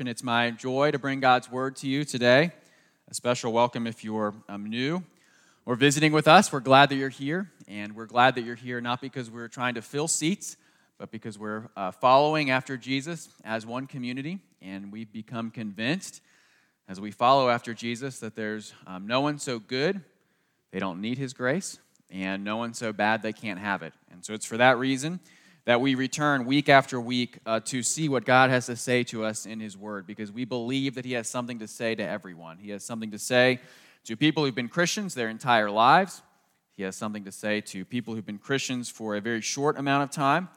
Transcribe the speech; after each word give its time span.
and 0.00 0.08
it's 0.08 0.22
my 0.22 0.50
joy 0.50 0.90
to 0.90 0.98
bring 0.98 1.20
God's 1.20 1.50
word 1.50 1.76
to 1.76 1.86
you 1.86 2.04
today. 2.04 2.52
A 3.08 3.14
special 3.14 3.52
welcome 3.52 3.86
if 3.86 4.02
you're 4.02 4.34
um, 4.48 4.66
new 4.66 5.02
or 5.66 5.76
visiting 5.76 6.12
with 6.12 6.26
us. 6.26 6.52
We're 6.52 6.60
glad 6.60 6.88
that 6.88 6.96
you're 6.96 7.08
here, 7.08 7.50
and 7.68 7.94
we're 7.94 8.06
glad 8.06 8.34
that 8.34 8.42
you're 8.44 8.54
here 8.54 8.80
not 8.80 9.00
because 9.00 9.30
we're 9.30 9.48
trying 9.48 9.74
to 9.74 9.82
fill 9.82 10.08
seats, 10.08 10.56
but 10.98 11.10
because 11.10 11.38
we're 11.38 11.68
uh, 11.76 11.90
following 11.90 12.50
after 12.50 12.76
Jesus 12.76 13.28
as 13.44 13.66
one 13.66 13.86
community, 13.86 14.38
and 14.62 14.90
we've 14.90 15.12
become 15.12 15.50
convinced 15.50 16.20
as 16.88 17.00
we 17.00 17.10
follow 17.10 17.48
after 17.48 17.74
Jesus 17.74 18.18
that 18.20 18.34
there's 18.34 18.72
um, 18.86 19.06
no 19.06 19.20
one 19.20 19.38
so 19.38 19.58
good 19.58 20.00
they 20.72 20.78
don't 20.78 21.00
need 21.00 21.18
his 21.18 21.32
grace, 21.32 21.78
and 22.10 22.42
no 22.42 22.56
one 22.56 22.74
so 22.74 22.92
bad 22.92 23.22
they 23.22 23.32
can't 23.32 23.60
have 23.60 23.82
it. 23.82 23.92
And 24.10 24.24
so 24.24 24.32
it's 24.34 24.46
for 24.46 24.56
that 24.56 24.78
reason 24.78 25.20
that 25.66 25.80
we 25.80 25.94
return 25.94 26.44
week 26.44 26.68
after 26.68 27.00
week 27.00 27.38
uh, 27.46 27.60
to 27.60 27.82
see 27.82 28.08
what 28.08 28.24
God 28.24 28.50
has 28.50 28.66
to 28.66 28.76
say 28.76 29.02
to 29.04 29.24
us 29.24 29.46
in 29.46 29.60
His 29.60 29.76
Word 29.76 30.06
because 30.06 30.30
we 30.30 30.44
believe 30.44 30.94
that 30.96 31.04
He 31.04 31.12
has 31.12 31.28
something 31.28 31.58
to 31.60 31.68
say 31.68 31.94
to 31.94 32.06
everyone. 32.06 32.58
He 32.58 32.70
has 32.70 32.84
something 32.84 33.10
to 33.12 33.18
say 33.18 33.60
to 34.04 34.16
people 34.16 34.44
who've 34.44 34.54
been 34.54 34.68
Christians 34.68 35.14
their 35.14 35.30
entire 35.30 35.70
lives. 35.70 36.22
He 36.76 36.82
has 36.82 36.96
something 36.96 37.24
to 37.24 37.32
say 37.32 37.60
to 37.62 37.84
people 37.84 38.14
who've 38.14 38.26
been 38.26 38.38
Christians 38.38 38.90
for 38.90 39.16
a 39.16 39.20
very 39.20 39.40
short 39.40 39.78
amount 39.78 40.02
of 40.02 40.10
time. 40.10 40.48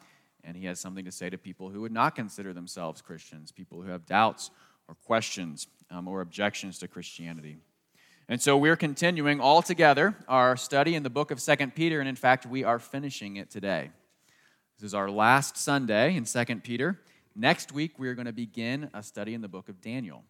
And 0.44 0.58
He 0.58 0.66
has 0.66 0.80
something 0.80 1.06
to 1.06 1.12
say 1.12 1.30
to 1.30 1.38
people 1.38 1.70
who 1.70 1.82
would 1.82 1.92
not 1.92 2.16
consider 2.16 2.54
themselves 2.54 3.02
Christians, 3.02 3.52
people 3.52 3.82
who 3.82 3.90
have 3.90 4.06
doubts 4.06 4.52
or 4.90 4.96
questions 4.96 5.68
um, 5.90 6.08
or 6.08 6.22
objections 6.22 6.80
to 6.80 6.88
Christianity. 6.88 7.58
And 8.30 8.42
so 8.42 8.58
we're 8.58 8.76
continuing 8.76 9.40
all 9.40 9.62
together 9.62 10.16
our 10.28 10.58
study 10.58 10.96
in 10.96 11.04
the 11.04 11.10
book 11.10 11.32
of 11.32 11.40
Second 11.40 11.76
Peter, 11.76 12.02
and 12.02 12.10
in 12.10 12.16
fact, 12.18 12.46
we 12.46 12.66
are 12.66 12.78
finishing 12.78 13.38
it 13.38 13.50
today. 13.50 13.92
This 14.80 14.90
is 14.90 14.94
our 14.94 15.10
last 15.10 15.58
Sunday 15.58 16.16
in 16.16 16.26
2 16.26 16.46
Peter. 16.58 17.00
Next 17.36 17.72
week, 17.72 17.98
we 17.98 18.08
are 18.10 18.14
going 18.14 18.28
to 18.28 18.32
begin 18.32 18.92
a 18.94 19.02
study 19.02 19.34
in 19.34 19.42
the 19.42 19.48
book 19.48 19.70
of 19.70 19.82
Daniel. 19.82 20.24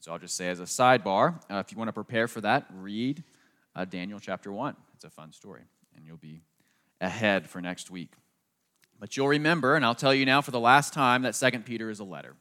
So 0.00 0.12
I'll 0.12 0.18
just 0.18 0.34
say 0.34 0.48
as 0.48 0.60
a 0.60 0.64
sidebar, 0.64 1.34
uh, 1.50 1.56
if 1.56 1.70
you 1.70 1.76
want 1.76 1.88
to 1.88 1.92
prepare 1.92 2.26
for 2.26 2.40
that, 2.40 2.64
read 2.72 3.22
uh, 3.76 3.84
Daniel 3.84 4.18
chapter 4.18 4.50
1. 4.50 4.76
It's 4.94 5.04
a 5.04 5.10
fun 5.10 5.30
story, 5.30 5.64
and 5.94 6.06
you'll 6.06 6.16
be 6.16 6.40
ahead 7.02 7.46
for 7.50 7.60
next 7.60 7.90
week. 7.90 8.14
But 8.98 9.14
you'll 9.18 9.28
remember, 9.28 9.76
and 9.76 9.84
I'll 9.84 9.94
tell 9.94 10.14
you 10.14 10.24
now 10.24 10.40
for 10.40 10.52
the 10.52 10.58
last 10.58 10.94
time, 10.94 11.20
that 11.22 11.34
2 11.34 11.58
Peter 11.58 11.90
is 11.90 12.00
a 12.00 12.04
letter. 12.04 12.34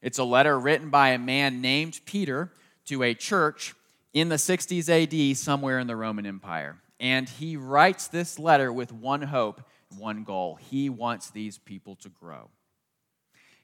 It's 0.00 0.18
a 0.18 0.24
letter 0.24 0.58
written 0.58 0.88
by 0.88 1.10
a 1.10 1.18
man 1.18 1.60
named 1.60 2.00
Peter 2.06 2.52
to 2.86 3.02
a 3.02 3.12
church 3.12 3.74
in 4.14 4.30
the 4.30 4.36
60s 4.36 4.88
AD 4.88 5.36
somewhere 5.36 5.78
in 5.78 5.88
the 5.88 5.96
Roman 5.96 6.24
Empire. 6.24 6.78
And 6.98 7.28
he 7.28 7.58
writes 7.58 8.08
this 8.08 8.38
letter 8.38 8.72
with 8.72 8.94
one 8.94 9.20
hope 9.20 9.60
one 9.96 10.24
goal. 10.24 10.56
He 10.56 10.88
wants 10.88 11.30
these 11.30 11.58
people 11.58 11.96
to 11.96 12.08
grow. 12.08 12.50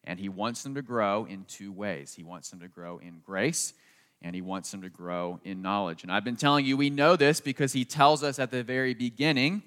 And 0.05 0.19
he 0.19 0.29
wants 0.29 0.63
them 0.63 0.75
to 0.75 0.83
grow 0.83 1.25
in 1.25 1.45
two 1.45 1.71
ways. 1.71 2.15
He 2.15 2.25
wants 2.25 2.51
them 2.51 2.61
to 2.61 2.69
grow 2.69 2.99
in 2.99 3.21
grace, 3.25 3.73
and 4.21 4.35
he 4.35 4.41
wants 4.43 4.71
them 4.71 4.83
to 4.83 4.89
grow 4.89 5.41
in 5.45 5.63
knowledge. 5.63 6.03
And 6.03 6.11
I've 6.11 6.25
been 6.25 6.37
telling 6.37 6.67
you, 6.67 6.77
we 6.77 6.91
know 6.91 7.15
this 7.15 7.41
because 7.41 7.73
he 7.73 7.85
tells 7.85 8.25
us 8.25 8.39
at 8.39 8.51
the 8.51 8.65
very 8.65 8.95
beginning, 8.95 9.63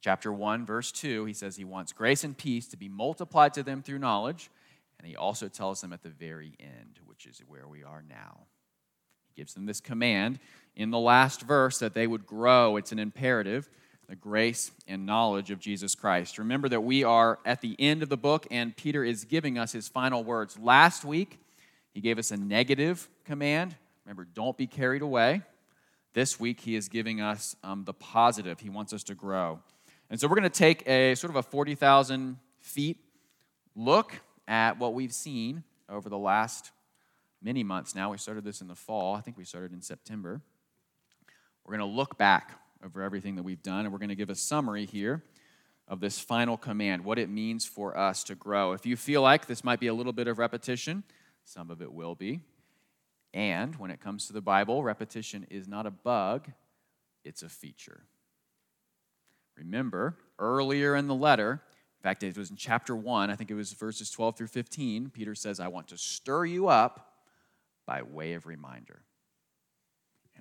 chapter 0.00 0.32
1, 0.32 0.66
verse 0.66 0.90
2, 0.90 1.24
he 1.26 1.32
says 1.32 1.56
he 1.56 1.64
wants 1.64 1.92
grace 1.92 2.24
and 2.24 2.36
peace 2.36 2.66
to 2.68 2.76
be 2.76 2.88
multiplied 2.88 3.54
to 3.54 3.62
them 3.62 3.82
through 3.82 4.00
knowledge. 4.00 4.50
And 4.98 5.06
he 5.06 5.16
also 5.16 5.48
tells 5.48 5.80
them 5.80 5.92
at 5.92 6.02
the 6.02 6.08
very 6.08 6.54
end, 6.58 6.98
which 7.06 7.26
is 7.26 7.40
where 7.46 7.68
we 7.68 7.84
are 7.84 8.02
now. 8.08 8.46
He 9.28 9.40
gives 9.40 9.54
them 9.54 9.66
this 9.66 9.80
command 9.80 10.40
in 10.74 10.90
the 10.90 10.98
last 10.98 11.42
verse 11.42 11.78
that 11.78 11.94
they 11.94 12.06
would 12.06 12.26
grow. 12.26 12.76
It's 12.76 12.92
an 12.92 12.98
imperative 12.98 13.68
the 14.08 14.16
grace 14.16 14.70
and 14.86 15.06
knowledge 15.06 15.50
of 15.50 15.58
Jesus 15.58 15.94
Christ. 15.94 16.38
Remember 16.38 16.68
that 16.68 16.82
we 16.82 17.04
are 17.04 17.38
at 17.44 17.60
the 17.60 17.76
end 17.78 18.02
of 18.02 18.08
the 18.08 18.16
book, 18.16 18.46
and 18.50 18.76
Peter 18.76 19.04
is 19.04 19.24
giving 19.24 19.58
us 19.58 19.72
his 19.72 19.88
final 19.88 20.24
words. 20.24 20.58
Last 20.58 21.04
week, 21.04 21.38
he 21.94 22.00
gave 22.00 22.18
us 22.18 22.30
a 22.30 22.36
negative 22.36 23.08
command. 23.24 23.76
Remember, 24.04 24.26
don't 24.34 24.56
be 24.56 24.66
carried 24.66 25.02
away. 25.02 25.42
This 26.14 26.38
week, 26.38 26.60
he 26.60 26.74
is 26.74 26.88
giving 26.88 27.20
us 27.20 27.56
um, 27.62 27.84
the 27.84 27.94
positive. 27.94 28.60
He 28.60 28.68
wants 28.68 28.92
us 28.92 29.02
to 29.04 29.14
grow. 29.14 29.60
And 30.10 30.20
so, 30.20 30.28
we're 30.28 30.36
going 30.36 30.50
to 30.50 30.50
take 30.50 30.86
a 30.86 31.14
sort 31.14 31.30
of 31.30 31.36
a 31.36 31.42
40,000 31.42 32.36
feet 32.60 32.98
look 33.74 34.12
at 34.46 34.78
what 34.78 34.94
we've 34.94 35.12
seen 35.12 35.64
over 35.88 36.08
the 36.08 36.18
last 36.18 36.72
many 37.42 37.62
months 37.62 37.94
now. 37.94 38.10
We 38.10 38.18
started 38.18 38.44
this 38.44 38.60
in 38.60 38.68
the 38.68 38.74
fall, 38.74 39.14
I 39.14 39.20
think 39.20 39.36
we 39.36 39.44
started 39.44 39.72
in 39.72 39.80
September. 39.80 40.40
We're 41.64 41.76
going 41.76 41.90
to 41.90 41.96
look 41.96 42.18
back 42.18 42.58
over 42.84 43.02
everything 43.02 43.36
that 43.36 43.42
we've 43.42 43.62
done. 43.62 43.84
And 43.84 43.92
we're 43.92 43.98
going 43.98 44.08
to 44.08 44.14
give 44.14 44.30
a 44.30 44.34
summary 44.34 44.86
here 44.86 45.22
of 45.88 46.00
this 46.00 46.18
final 46.18 46.56
command, 46.56 47.04
what 47.04 47.18
it 47.18 47.28
means 47.28 47.66
for 47.66 47.96
us 47.96 48.24
to 48.24 48.34
grow. 48.34 48.72
If 48.72 48.86
you 48.86 48.96
feel 48.96 49.22
like 49.22 49.46
this 49.46 49.64
might 49.64 49.80
be 49.80 49.88
a 49.88 49.94
little 49.94 50.12
bit 50.12 50.28
of 50.28 50.38
repetition, 50.38 51.02
some 51.44 51.70
of 51.70 51.82
it 51.82 51.92
will 51.92 52.14
be. 52.14 52.40
And 53.34 53.74
when 53.76 53.90
it 53.90 54.00
comes 54.00 54.26
to 54.26 54.32
the 54.32 54.40
Bible, 54.40 54.82
repetition 54.82 55.46
is 55.50 55.66
not 55.66 55.86
a 55.86 55.90
bug, 55.90 56.50
it's 57.24 57.42
a 57.42 57.48
feature. 57.48 58.04
Remember, 59.56 60.16
earlier 60.38 60.96
in 60.96 61.08
the 61.08 61.14
letter, 61.14 61.62
in 61.98 62.02
fact, 62.02 62.22
it 62.22 62.36
was 62.36 62.50
in 62.50 62.56
chapter 62.56 62.96
1, 62.96 63.30
I 63.30 63.36
think 63.36 63.50
it 63.50 63.54
was 63.54 63.72
verses 63.72 64.10
12 64.10 64.36
through 64.36 64.46
15, 64.48 65.10
Peter 65.10 65.34
says, 65.34 65.60
I 65.60 65.68
want 65.68 65.88
to 65.88 65.98
stir 65.98 66.44
you 66.44 66.68
up 66.68 67.14
by 67.86 68.02
way 68.02 68.34
of 68.34 68.46
reminder. 68.46 69.02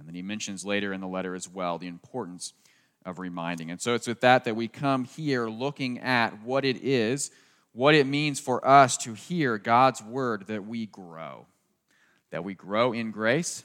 And 0.02 0.08
then 0.08 0.16
he 0.16 0.24
mentions 0.24 0.66
later 0.66 0.94
in 0.94 1.00
the 1.00 1.08
letter 1.08 1.36
as 1.36 1.48
well 1.48 1.78
the 1.78 1.86
importance 1.86 2.54
of 3.06 3.20
reminding. 3.20 3.70
And 3.70 3.80
so 3.80 3.94
it's 3.94 4.08
with 4.08 4.22
that 4.22 4.46
that 4.46 4.56
we 4.56 4.68
come 4.68 5.04
here 5.06 5.48
looking 5.48 6.00
at 6.00 6.42
what 6.42 6.66
it 6.66 6.78
is, 6.84 7.30
what 7.72 7.94
it 7.94 8.08
means 8.08 8.40
for 8.40 8.68
us 8.68 8.98
to 8.98 9.14
hear 9.14 9.60
God's 9.60 10.02
word 10.02 10.48
that 10.48 10.66
we 10.66 10.88
grow, 10.88 11.46
that 12.32 12.44
we 12.44 12.56
grow 12.56 12.94
in 12.94 13.12
grace 13.12 13.64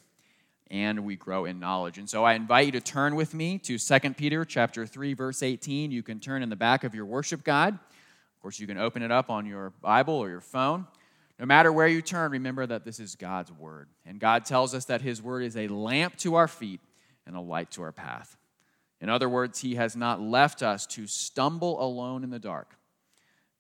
and 0.71 1.07
we 1.07 1.17
grow 1.17 1.47
in 1.47 1.59
knowledge. 1.59 1.97
And 1.97 2.11
so 2.11 2.23
I 2.23 2.35
invite 2.35 2.67
you 2.67 2.73
to 2.73 2.81
turn 2.83 3.15
with 3.15 3.33
me 3.33 3.57
to 3.61 3.79
2 3.79 3.99
Peter 4.11 4.45
chapter 4.45 4.85
3 4.85 5.15
verse 5.15 5.43
18. 5.43 5.91
You 5.91 6.03
can 6.03 6.21
turn 6.21 6.43
in 6.43 6.51
the 6.51 6.57
back 6.57 6.85
of 6.85 6.95
your 6.95 7.07
worship 7.07 7.45
guide. 7.45 7.73
Of 7.73 8.43
course, 8.43 8.61
you 8.61 8.67
can 8.67 8.77
open 8.77 9.03
it 9.03 9.11
up 9.11 9.31
on 9.31 9.47
your 9.47 9.71
Bible 9.81 10.15
or 10.15 10.29
your 10.29 10.43
phone. 10.43 10.87
No 11.39 11.45
matter 11.47 11.71
where 11.71 11.87
you 11.87 12.01
turn, 12.01 12.33
remember 12.33 12.67
that 12.67 12.85
this 12.85 12.99
is 12.99 13.15
God's 13.15 13.53
word. 13.53 13.89
And 14.07 14.19
God 14.19 14.45
tells 14.45 14.75
us 14.75 14.87
that 14.87 15.03
his 15.03 15.21
word 15.21 15.43
is 15.43 15.57
a 15.57 15.69
lamp 15.69 16.17
to 16.19 16.37
our 16.37 16.49
feet 16.49 16.81
and 17.27 17.37
a 17.37 17.41
light 17.41 17.71
to 17.73 17.83
our 17.83 17.93
path. 17.93 18.37
In 19.01 19.11
other 19.11 19.29
words, 19.29 19.61
he 19.61 19.75
has 19.75 19.95
not 19.95 20.21
left 20.21 20.63
us 20.63 20.87
to 20.87 21.07
stumble 21.07 21.83
alone 21.83 22.25
in 22.25 22.31
the 22.31 22.39
dark, 22.39 22.77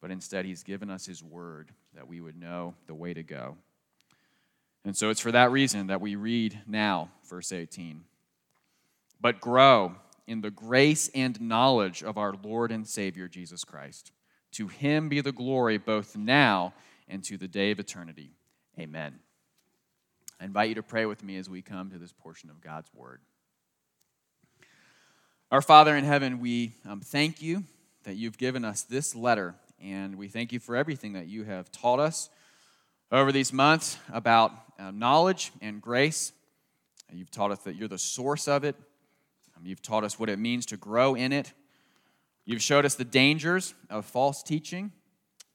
but 0.00 0.10
instead 0.10 0.47
he's 0.47 0.62
given 0.62 0.88
us 0.88 1.04
his 1.04 1.22
word 1.22 1.70
that 1.94 2.09
we 2.09 2.20
would 2.20 2.41
know 2.41 2.75
the 2.86 2.94
way 2.94 3.12
to 3.12 3.22
go. 3.22 3.56
And 4.84 4.97
so 4.97 5.10
it's 5.10 5.20
for 5.20 5.32
that 5.32 5.50
reason 5.50 5.88
that 5.88 6.00
we 6.00 6.16
read 6.16 6.60
now, 6.66 7.10
verse 7.28 7.53
18. 7.53 8.04
But 9.20 9.41
grow 9.41 9.97
in 10.26 10.41
the 10.41 10.50
grace 10.50 11.10
and 11.15 11.38
knowledge 11.41 12.03
of 12.03 12.16
our 12.16 12.34
Lord 12.42 12.70
and 12.70 12.86
Savior 12.86 13.28
Jesus 13.28 13.65
Christ. 13.65 14.12
To 14.53 14.69
him 14.69 15.09
be 15.09 15.20
the 15.20 15.32
glory 15.32 15.76
both 15.76 16.16
now 16.16 16.72
and 17.08 17.22
to 17.24 17.36
the 17.36 17.48
day 17.48 17.70
of 17.70 17.78
eternity. 17.78 18.30
Amen. 18.78 19.18
I 20.40 20.44
invite 20.44 20.68
you 20.68 20.74
to 20.74 20.82
pray 20.82 21.06
with 21.06 21.22
me 21.22 21.36
as 21.38 21.48
we 21.48 21.62
come 21.62 21.90
to 21.90 21.98
this 21.98 22.12
portion 22.12 22.50
of 22.50 22.60
God's 22.60 22.90
Word. 22.94 23.20
Our 25.50 25.62
Father 25.62 25.96
in 25.96 26.04
heaven, 26.04 26.40
we 26.40 26.72
um, 26.86 27.00
thank 27.00 27.40
you 27.40 27.64
that 28.04 28.16
you've 28.16 28.36
given 28.36 28.64
us 28.64 28.82
this 28.82 29.14
letter, 29.14 29.54
and 29.80 30.16
we 30.16 30.28
thank 30.28 30.52
you 30.52 30.58
for 30.58 30.76
everything 30.76 31.14
that 31.14 31.26
you 31.26 31.44
have 31.44 31.70
taught 31.72 32.00
us 32.00 32.28
over 33.10 33.32
these 33.32 33.52
months 33.52 33.98
about 34.12 34.52
uh, 34.78 34.90
knowledge 34.90 35.52
and 35.62 35.80
grace. 35.80 36.32
You've 37.12 37.30
taught 37.30 37.50
us 37.50 37.60
that 37.60 37.76
you're 37.76 37.88
the 37.88 37.98
source 37.98 38.48
of 38.48 38.64
it. 38.64 38.76
Um, 39.56 39.64
you've 39.64 39.82
taught 39.82 40.04
us 40.04 40.18
what 40.18 40.28
it 40.28 40.38
means 40.38 40.66
to 40.66 40.76
grow 40.76 41.14
in 41.14 41.32
it. 41.32 41.52
You've 42.44 42.62
showed 42.62 42.84
us 42.84 42.94
the 42.94 43.04
dangers 43.04 43.74
of 43.88 44.04
false 44.04 44.42
teaching 44.42 44.92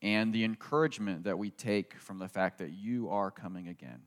and 0.01 0.33
the 0.33 0.43
encouragement 0.43 1.23
that 1.25 1.37
we 1.37 1.51
take 1.51 1.95
from 1.99 2.19
the 2.19 2.27
fact 2.27 2.57
that 2.59 2.71
you 2.71 3.09
are 3.09 3.31
coming 3.31 3.67
again. 3.67 4.01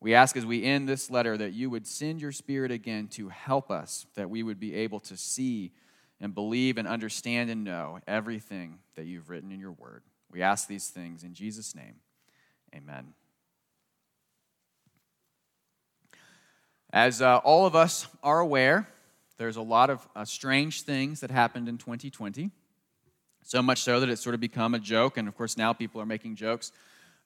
We 0.00 0.14
ask 0.14 0.36
as 0.36 0.44
we 0.44 0.64
end 0.64 0.88
this 0.88 1.10
letter 1.10 1.36
that 1.36 1.52
you 1.52 1.70
would 1.70 1.86
send 1.86 2.20
your 2.20 2.32
Spirit 2.32 2.72
again 2.72 3.06
to 3.08 3.28
help 3.28 3.70
us, 3.70 4.06
that 4.16 4.28
we 4.28 4.42
would 4.42 4.58
be 4.58 4.74
able 4.74 4.98
to 5.00 5.16
see 5.16 5.72
and 6.20 6.34
believe 6.34 6.76
and 6.76 6.88
understand 6.88 7.50
and 7.50 7.62
know 7.62 8.00
everything 8.06 8.78
that 8.96 9.06
you've 9.06 9.30
written 9.30 9.52
in 9.52 9.60
your 9.60 9.72
word. 9.72 10.02
We 10.30 10.42
ask 10.42 10.66
these 10.66 10.88
things 10.88 11.22
in 11.22 11.34
Jesus' 11.34 11.74
name. 11.74 11.96
Amen. 12.74 13.14
As 16.92 17.22
uh, 17.22 17.38
all 17.38 17.64
of 17.64 17.76
us 17.76 18.06
are 18.22 18.40
aware, 18.40 18.88
there's 19.38 19.56
a 19.56 19.62
lot 19.62 19.88
of 19.88 20.06
uh, 20.14 20.24
strange 20.24 20.82
things 20.82 21.20
that 21.20 21.30
happened 21.30 21.68
in 21.68 21.78
2020. 21.78 22.50
So 23.42 23.62
much 23.62 23.82
so 23.82 24.00
that 24.00 24.08
it's 24.08 24.22
sort 24.22 24.34
of 24.34 24.40
become 24.40 24.74
a 24.74 24.78
joke. 24.78 25.16
And 25.16 25.28
of 25.28 25.36
course, 25.36 25.56
now 25.56 25.72
people 25.72 26.00
are 26.00 26.06
making 26.06 26.36
jokes 26.36 26.72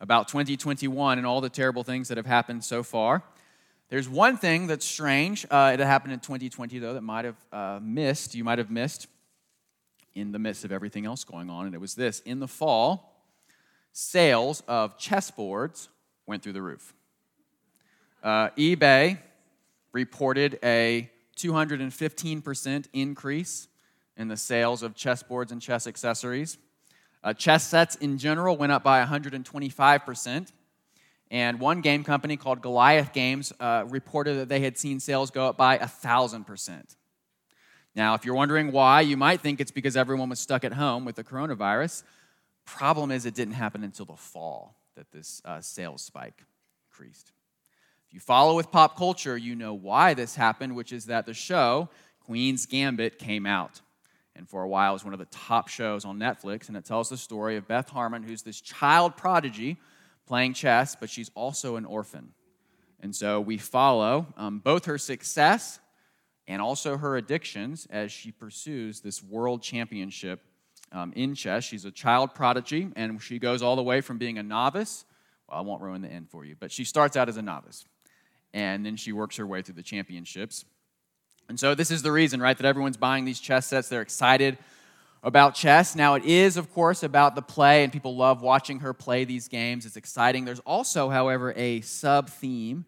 about 0.00 0.28
2021 0.28 1.18
and 1.18 1.26
all 1.26 1.40
the 1.40 1.48
terrible 1.48 1.82
things 1.82 2.08
that 2.08 2.16
have 2.16 2.26
happened 2.26 2.64
so 2.64 2.82
far. 2.82 3.22
There's 3.88 4.08
one 4.08 4.36
thing 4.36 4.66
that's 4.66 4.84
strange. 4.84 5.46
Uh, 5.50 5.70
it 5.74 5.80
happened 5.80 6.12
in 6.12 6.20
2020, 6.20 6.78
though, 6.78 6.94
that 6.94 7.02
might 7.02 7.24
have 7.24 7.36
uh, 7.52 7.78
missed, 7.80 8.34
you 8.34 8.42
might 8.42 8.58
have 8.58 8.70
missed 8.70 9.06
in 10.14 10.32
the 10.32 10.38
midst 10.38 10.64
of 10.64 10.72
everything 10.72 11.06
else 11.06 11.22
going 11.22 11.50
on. 11.50 11.66
And 11.66 11.74
it 11.74 11.80
was 11.80 11.94
this 11.94 12.20
in 12.20 12.40
the 12.40 12.48
fall, 12.48 13.22
sales 13.92 14.62
of 14.66 14.98
chessboards 14.98 15.88
went 16.26 16.42
through 16.42 16.54
the 16.54 16.62
roof. 16.62 16.94
Uh, 18.22 18.50
eBay 18.58 19.18
reported 19.92 20.58
a 20.62 21.08
215% 21.36 22.86
increase 22.92 23.68
in 24.16 24.28
the 24.28 24.36
sales 24.36 24.82
of 24.82 24.94
chessboards 24.94 25.52
and 25.52 25.60
chess 25.60 25.86
accessories. 25.86 26.58
Uh, 27.22 27.32
chess 27.32 27.66
sets 27.66 27.96
in 27.96 28.18
general 28.18 28.56
went 28.56 28.72
up 28.72 28.82
by 28.82 29.04
125%. 29.04 30.52
And 31.30 31.58
one 31.58 31.80
game 31.80 32.04
company 32.04 32.36
called 32.36 32.62
Goliath 32.62 33.12
Games 33.12 33.52
uh, 33.58 33.84
reported 33.88 34.38
that 34.38 34.48
they 34.48 34.60
had 34.60 34.78
seen 34.78 35.00
sales 35.00 35.30
go 35.30 35.48
up 35.48 35.56
by 35.56 35.78
1,000%. 35.78 36.96
Now, 37.96 38.14
if 38.14 38.24
you're 38.24 38.34
wondering 38.34 38.70
why, 38.72 39.00
you 39.00 39.16
might 39.16 39.40
think 39.40 39.60
it's 39.60 39.70
because 39.70 39.96
everyone 39.96 40.28
was 40.28 40.38
stuck 40.38 40.64
at 40.64 40.74
home 40.74 41.04
with 41.04 41.16
the 41.16 41.24
coronavirus. 41.24 42.04
Problem 42.64 43.10
is, 43.10 43.26
it 43.26 43.34
didn't 43.34 43.54
happen 43.54 43.82
until 43.82 44.04
the 44.04 44.16
fall 44.16 44.76
that 44.96 45.10
this 45.10 45.40
uh, 45.44 45.60
sales 45.60 46.02
spike 46.02 46.44
increased. 46.88 47.32
If 48.06 48.14
you 48.14 48.20
follow 48.20 48.54
with 48.54 48.70
pop 48.70 48.96
culture, 48.96 49.36
you 49.36 49.54
know 49.56 49.74
why 49.74 50.14
this 50.14 50.36
happened, 50.36 50.76
which 50.76 50.92
is 50.92 51.06
that 51.06 51.26
the 51.26 51.34
show, 51.34 51.88
Queen's 52.20 52.66
Gambit, 52.66 53.18
came 53.18 53.46
out 53.46 53.80
and 54.36 54.48
for 54.48 54.62
a 54.62 54.68
while 54.68 54.90
it 54.90 54.94
was 54.94 55.04
one 55.04 55.12
of 55.12 55.18
the 55.18 55.26
top 55.26 55.68
shows 55.68 56.04
on 56.04 56.18
Netflix. 56.18 56.68
And 56.68 56.76
it 56.76 56.84
tells 56.84 57.08
the 57.08 57.16
story 57.16 57.56
of 57.56 57.66
Beth 57.66 57.88
Harmon, 57.88 58.22
who's 58.22 58.42
this 58.42 58.60
child 58.60 59.16
prodigy 59.16 59.76
playing 60.26 60.54
chess, 60.54 60.96
but 60.96 61.08
she's 61.08 61.30
also 61.34 61.76
an 61.76 61.84
orphan. 61.84 62.32
And 63.00 63.14
so 63.14 63.40
we 63.40 63.58
follow 63.58 64.26
um, 64.36 64.58
both 64.58 64.86
her 64.86 64.98
success 64.98 65.78
and 66.48 66.62
also 66.62 66.96
her 66.96 67.16
addictions 67.16 67.86
as 67.90 68.12
she 68.12 68.30
pursues 68.30 69.00
this 69.00 69.22
world 69.22 69.62
championship 69.62 70.40
um, 70.92 71.12
in 71.14 71.34
chess. 71.34 71.64
She's 71.64 71.84
a 71.84 71.90
child 71.90 72.34
prodigy, 72.34 72.88
and 72.96 73.20
she 73.20 73.38
goes 73.38 73.62
all 73.62 73.76
the 73.76 73.82
way 73.82 74.00
from 74.00 74.18
being 74.18 74.38
a 74.38 74.42
novice. 74.42 75.04
Well, 75.48 75.58
I 75.58 75.62
won't 75.62 75.82
ruin 75.82 76.02
the 76.02 76.08
end 76.08 76.30
for 76.30 76.44
you, 76.44 76.56
but 76.58 76.72
she 76.72 76.84
starts 76.84 77.16
out 77.16 77.28
as 77.28 77.36
a 77.36 77.42
novice, 77.42 77.84
and 78.54 78.86
then 78.86 78.96
she 78.96 79.12
works 79.12 79.36
her 79.36 79.46
way 79.46 79.62
through 79.62 79.74
the 79.74 79.82
championships. 79.82 80.64
And 81.48 81.58
so, 81.58 81.74
this 81.74 81.90
is 81.90 82.02
the 82.02 82.12
reason, 82.12 82.40
right, 82.40 82.56
that 82.56 82.66
everyone's 82.66 82.96
buying 82.96 83.24
these 83.24 83.38
chess 83.38 83.66
sets. 83.66 83.88
They're 83.88 84.02
excited 84.02 84.58
about 85.22 85.54
chess. 85.54 85.94
Now, 85.94 86.14
it 86.14 86.24
is, 86.24 86.56
of 86.56 86.72
course, 86.72 87.02
about 87.02 87.34
the 87.34 87.42
play, 87.42 87.84
and 87.84 87.92
people 87.92 88.16
love 88.16 88.42
watching 88.42 88.80
her 88.80 88.92
play 88.92 89.24
these 89.24 89.48
games. 89.48 89.86
It's 89.86 89.96
exciting. 89.96 90.44
There's 90.44 90.60
also, 90.60 91.08
however, 91.08 91.52
a 91.56 91.80
sub 91.82 92.30
theme 92.30 92.84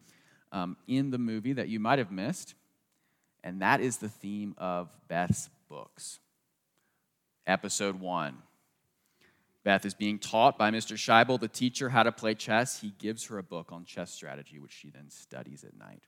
um, 0.52 0.76
in 0.87 1.10
the 1.10 1.19
movie 1.19 1.52
that 1.52 1.69
you 1.69 1.81
might 1.81 1.99
have 1.99 2.10
missed, 2.10 2.55
and 3.44 3.62
that 3.62 3.81
is 3.81 3.99
the 3.99 4.08
theme 4.08 4.55
of 4.58 4.88
Beth's 5.08 5.50
books. 5.69 6.20
Episode 7.46 8.00
one. 8.00 8.38
Beth 9.64 9.84
is 9.84 9.94
being 9.94 10.19
taught 10.19 10.56
by 10.56 10.70
Mr. 10.70 10.96
Shaibel, 10.96 11.38
the 11.38 11.49
teacher, 11.49 11.90
how 11.90 12.02
to 12.02 12.12
play 12.12 12.34
chess. 12.34 12.81
He 12.81 12.94
gives 12.99 13.26
her 13.26 13.38
a 13.38 13.43
book 13.43 13.70
on 13.72 13.84
chess 13.84 14.12
strategy, 14.12 14.58
which 14.58 14.72
she 14.72 14.90
then 14.90 15.11
studies 15.11 15.64
at 15.64 15.76
night. 15.76 16.02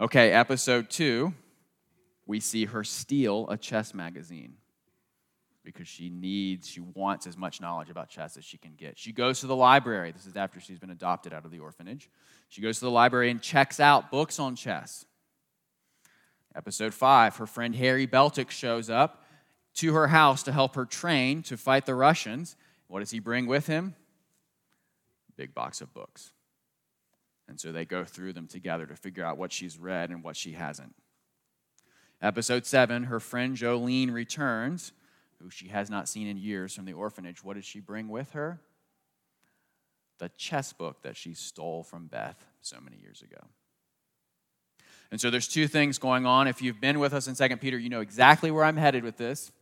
Okay, 0.00 0.32
episode 0.32 0.90
two, 0.90 1.32
we 2.26 2.40
see 2.40 2.64
her 2.64 2.82
steal 2.82 3.48
a 3.48 3.56
chess 3.56 3.94
magazine 3.94 4.54
because 5.62 5.86
she 5.86 6.10
needs, 6.10 6.68
she 6.68 6.80
wants 6.80 7.28
as 7.28 7.36
much 7.36 7.60
knowledge 7.60 7.90
about 7.90 8.08
chess 8.08 8.36
as 8.36 8.44
she 8.44 8.58
can 8.58 8.74
get. 8.74 8.98
She 8.98 9.12
goes 9.12 9.40
to 9.40 9.46
the 9.46 9.54
library. 9.54 10.10
This 10.10 10.26
is 10.26 10.36
after 10.36 10.60
she's 10.60 10.80
been 10.80 10.90
adopted 10.90 11.32
out 11.32 11.44
of 11.44 11.52
the 11.52 11.60
orphanage. 11.60 12.10
She 12.48 12.60
goes 12.60 12.80
to 12.80 12.84
the 12.84 12.90
library 12.90 13.30
and 13.30 13.40
checks 13.40 13.78
out 13.78 14.10
books 14.10 14.40
on 14.40 14.56
chess. 14.56 15.06
Episode 16.56 16.92
five, 16.92 17.36
her 17.36 17.46
friend 17.46 17.74
Harry 17.76 18.06
Beltik 18.06 18.50
shows 18.50 18.90
up 18.90 19.24
to 19.74 19.94
her 19.94 20.08
house 20.08 20.42
to 20.42 20.52
help 20.52 20.74
her 20.74 20.84
train 20.84 21.42
to 21.44 21.56
fight 21.56 21.86
the 21.86 21.94
Russians. 21.94 22.56
What 22.88 22.98
does 22.98 23.10
he 23.10 23.20
bring 23.20 23.46
with 23.46 23.68
him? 23.68 23.94
Big 25.36 25.54
box 25.54 25.80
of 25.80 25.94
books. 25.94 26.33
And 27.48 27.60
so 27.60 27.72
they 27.72 27.84
go 27.84 28.04
through 28.04 28.32
them 28.32 28.46
together 28.46 28.86
to 28.86 28.96
figure 28.96 29.24
out 29.24 29.36
what 29.36 29.52
she's 29.52 29.78
read 29.78 30.10
and 30.10 30.22
what 30.22 30.36
she 30.36 30.52
hasn't. 30.52 30.94
Episode 32.22 32.64
7, 32.64 33.04
her 33.04 33.20
friend 33.20 33.56
Jolene 33.56 34.12
returns, 34.12 34.92
who 35.42 35.50
she 35.50 35.68
has 35.68 35.90
not 35.90 36.08
seen 36.08 36.26
in 36.26 36.38
years 36.38 36.74
from 36.74 36.86
the 36.86 36.94
orphanage. 36.94 37.44
What 37.44 37.56
does 37.56 37.66
she 37.66 37.80
bring 37.80 38.08
with 38.08 38.32
her? 38.32 38.60
The 40.18 40.30
chess 40.30 40.72
book 40.72 41.02
that 41.02 41.16
she 41.16 41.34
stole 41.34 41.82
from 41.82 42.06
Beth 42.06 42.42
so 42.62 42.78
many 42.80 42.96
years 42.96 43.20
ago. 43.20 43.44
And 45.10 45.20
so 45.20 45.30
there's 45.30 45.46
two 45.46 45.68
things 45.68 45.98
going 45.98 46.24
on. 46.24 46.48
If 46.48 46.62
you've 46.62 46.80
been 46.80 46.98
with 46.98 47.12
us 47.12 47.28
in 47.28 47.34
2 47.34 47.56
Peter, 47.58 47.78
you 47.78 47.90
know 47.90 48.00
exactly 48.00 48.50
where 48.50 48.64
I'm 48.64 48.76
headed 48.76 49.04
with 49.04 49.16
this. 49.16 49.52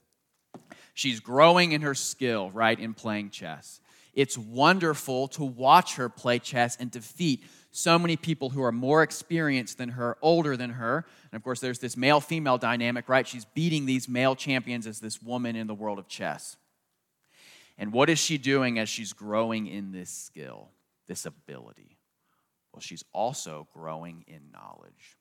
She's 0.94 1.20
growing 1.20 1.72
in 1.72 1.82
her 1.82 1.94
skill, 1.94 2.50
right, 2.52 2.78
in 2.78 2.94
playing 2.94 3.30
chess. 3.30 3.80
It's 4.14 4.36
wonderful 4.36 5.28
to 5.28 5.44
watch 5.44 5.96
her 5.96 6.08
play 6.08 6.38
chess 6.38 6.76
and 6.76 6.90
defeat 6.90 7.44
so 7.70 7.98
many 7.98 8.16
people 8.16 8.50
who 8.50 8.62
are 8.62 8.72
more 8.72 9.02
experienced 9.02 9.78
than 9.78 9.90
her, 9.90 10.18
older 10.20 10.56
than 10.56 10.70
her. 10.70 11.06
And 11.30 11.36
of 11.36 11.42
course, 11.42 11.60
there's 11.60 11.78
this 11.78 11.96
male 11.96 12.20
female 12.20 12.58
dynamic, 12.58 13.08
right? 13.08 13.26
She's 13.26 13.46
beating 13.46 13.86
these 13.86 14.08
male 14.08 14.36
champions 14.36 14.86
as 14.86 15.00
this 15.00 15.22
woman 15.22 15.56
in 15.56 15.66
the 15.66 15.74
world 15.74 15.98
of 15.98 16.06
chess. 16.06 16.56
And 17.78 17.92
what 17.92 18.10
is 18.10 18.18
she 18.18 18.36
doing 18.36 18.78
as 18.78 18.90
she's 18.90 19.14
growing 19.14 19.66
in 19.66 19.92
this 19.92 20.10
skill, 20.10 20.68
this 21.08 21.24
ability? 21.24 21.96
Well, 22.72 22.80
she's 22.80 23.04
also 23.12 23.66
growing 23.72 24.24
in 24.26 24.50
knowledge. 24.52 25.16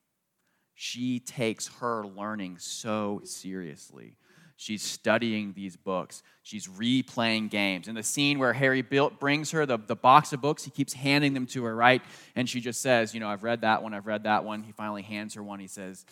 She 0.74 1.20
takes 1.20 1.68
her 1.80 2.06
learning 2.06 2.58
so 2.60 3.22
seriously. 3.24 4.18
She's 4.62 4.84
studying 4.84 5.54
these 5.54 5.76
books. 5.76 6.22
She's 6.44 6.68
replaying 6.68 7.50
games. 7.50 7.88
In 7.88 7.96
the 7.96 8.04
scene 8.04 8.38
where 8.38 8.54
Harry 8.54 8.84
built, 8.84 9.20
brings 9.20 9.50
her 9.50 9.66
the, 9.66 9.80
the 9.80 9.96
box 9.96 10.34
of 10.34 10.42
books, 10.42 10.64
he 10.64 10.70
keeps 10.70 10.94
handing 10.94 11.34
them 11.34 11.48
to 11.48 11.64
her, 11.64 11.76
right? 11.76 12.00
And 12.36 12.48
she 12.48 12.62
just 12.62 12.80
says, 12.80 13.16
You 13.16 13.22
know, 13.22 13.28
I've 13.28 13.42
read 13.42 13.62
that 13.62 13.82
one, 13.82 13.96
I've 13.96 14.06
read 14.06 14.26
that 14.26 14.44
one. 14.44 14.62
He 14.62 14.72
finally 14.72 15.02
hands 15.02 15.34
her 15.34 15.42
one. 15.42 15.60
He 15.60 15.66
says, 15.66 16.06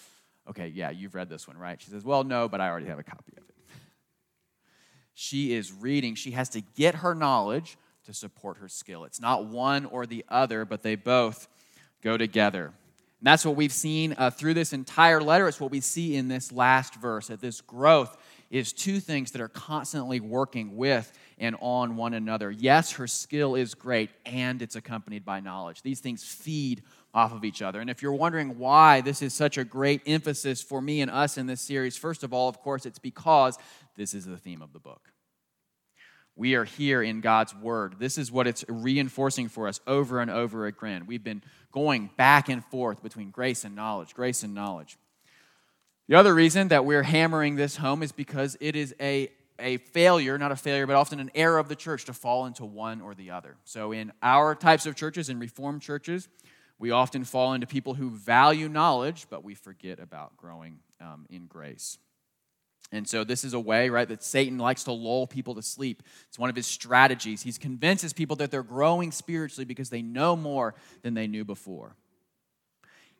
Okay, 0.49 0.67
yeah, 0.69 0.89
you've 0.89 1.13
read 1.13 1.29
this 1.29 1.47
one, 1.47 1.59
right? 1.59 1.79
She 1.79 1.91
says, 1.91 2.03
Well, 2.03 2.23
no, 2.23 2.49
but 2.49 2.59
I 2.59 2.69
already 2.69 2.87
have 2.87 2.97
a 2.97 3.03
copy 3.03 3.33
of 3.37 3.43
it. 3.43 3.55
She 5.13 5.53
is 5.53 5.71
reading. 5.71 6.15
She 6.15 6.31
has 6.31 6.49
to 6.49 6.61
get 6.75 6.95
her 6.95 7.13
knowledge 7.13 7.77
to 8.05 8.15
support 8.15 8.57
her 8.57 8.67
skill. 8.67 9.03
It's 9.03 9.21
not 9.21 9.45
one 9.45 9.85
or 9.85 10.07
the 10.07 10.25
other, 10.27 10.65
but 10.65 10.81
they 10.81 10.95
both 10.95 11.47
go 12.01 12.17
together. 12.17 12.73
And 13.19 13.27
that's 13.27 13.45
what 13.45 13.57
we've 13.57 13.71
seen 13.73 14.15
uh, 14.17 14.31
through 14.31 14.53
this 14.53 14.71
entire 14.71 15.21
letter. 15.21 15.47
It's 15.47 15.59
what 15.59 15.71
we 15.71 15.81
see 15.81 16.15
in 16.15 16.29
this 16.29 16.51
last 16.51 16.95
verse, 16.95 17.29
at 17.29 17.41
this 17.41 17.61
growth 17.61 18.17
is 18.49 18.73
two 18.73 18.99
things 18.99 19.31
that 19.31 19.41
are 19.41 19.47
constantly 19.47 20.19
working 20.19 20.75
with 20.75 21.11
and 21.37 21.55
on 21.61 21.95
one 21.95 22.13
another. 22.13 22.49
Yes, 22.49 22.93
her 22.93 23.07
skill 23.07 23.55
is 23.55 23.75
great, 23.75 24.09
and 24.25 24.61
it's 24.61 24.75
accompanied 24.75 25.23
by 25.23 25.39
knowledge. 25.39 25.81
These 25.81 25.99
things 25.99 26.23
feed 26.23 26.83
off 27.13 27.33
of 27.33 27.43
each 27.43 27.61
other. 27.61 27.79
And 27.79 27.89
if 27.89 28.01
you're 28.01 28.13
wondering 28.13 28.57
why 28.57 29.01
this 29.01 29.21
is 29.21 29.33
such 29.33 29.57
a 29.57 29.63
great 29.63 30.01
emphasis 30.05 30.61
for 30.61 30.81
me 30.81 31.01
and 31.01 31.09
us 31.09 31.37
in 31.37 31.47
this 31.47 31.61
series, 31.61 31.97
first 31.97 32.23
of 32.23 32.33
all, 32.33 32.49
of 32.49 32.59
course, 32.59 32.85
it's 32.85 32.99
because 32.99 33.57
this 33.95 34.13
is 34.13 34.25
the 34.25 34.37
theme 34.37 34.61
of 34.61 34.73
the 34.73 34.79
book. 34.79 35.11
We 36.35 36.55
are 36.55 36.63
here 36.63 37.01
in 37.01 37.19
God's 37.19 37.53
Word. 37.53 37.95
This 37.99 38.17
is 38.17 38.31
what 38.31 38.47
it's 38.47 38.63
reinforcing 38.69 39.49
for 39.49 39.67
us 39.67 39.81
over 39.85 40.21
and 40.21 40.31
over 40.31 40.67
again. 40.67 41.05
We've 41.05 41.23
been 41.23 41.43
going 41.71 42.09
back 42.15 42.47
and 42.47 42.63
forth 42.65 43.03
between 43.03 43.29
grace 43.29 43.65
and 43.65 43.75
knowledge, 43.75 44.13
grace 44.13 44.43
and 44.43 44.53
knowledge. 44.53 44.97
The 46.09 46.15
other 46.15 46.33
reason 46.33 46.69
that 46.69 46.85
we're 46.85 47.03
hammering 47.03 47.55
this 47.55 47.75
home 47.75 48.01
is 48.01 48.11
because 48.11 48.57
it 48.59 48.75
is 48.75 48.95
a, 48.99 49.29
a 49.59 49.77
failure, 49.77 50.39
not 50.39 50.51
a 50.51 50.55
failure, 50.55 50.87
but 50.87 50.95
often 50.95 51.19
an 51.19 51.29
error 51.35 51.59
of 51.59 51.69
the 51.69 51.75
church 51.75 52.05
to 52.05 52.13
fall 52.13 52.47
into 52.47 52.65
one 52.65 52.99
or 52.99 53.13
the 53.13 53.29
other. 53.29 53.57
So, 53.63 53.91
in 53.91 54.11
our 54.23 54.55
types 54.55 54.87
of 54.87 54.95
churches, 54.95 55.29
in 55.29 55.37
Reformed 55.37 55.83
churches, 55.83 56.27
we 56.79 56.89
often 56.89 57.25
fall 57.25 57.53
into 57.53 57.67
people 57.67 57.93
who 57.93 58.09
value 58.09 58.67
knowledge, 58.67 59.27
but 59.29 59.43
we 59.43 59.53
forget 59.53 59.99
about 59.99 60.35
growing 60.35 60.79
um, 60.99 61.27
in 61.29 61.45
grace. 61.45 61.99
And 62.91 63.07
so, 63.07 63.23
this 63.23 63.43
is 63.43 63.53
a 63.53 63.59
way, 63.59 63.89
right, 63.89 64.07
that 64.07 64.23
Satan 64.23 64.57
likes 64.57 64.85
to 64.85 64.91
lull 64.91 65.27
people 65.27 65.53
to 65.53 65.61
sleep. 65.61 66.01
It's 66.27 66.39
one 66.39 66.49
of 66.49 66.55
his 66.55 66.65
strategies. 66.65 67.43
He 67.43 67.51
convinces 67.51 68.13
people 68.13 68.35
that 68.37 68.49
they're 68.49 68.63
growing 68.63 69.11
spiritually 69.11 69.65
because 69.65 69.91
they 69.91 70.01
know 70.01 70.35
more 70.35 70.73
than 71.03 71.13
they 71.13 71.27
knew 71.27 71.45
before 71.45 71.95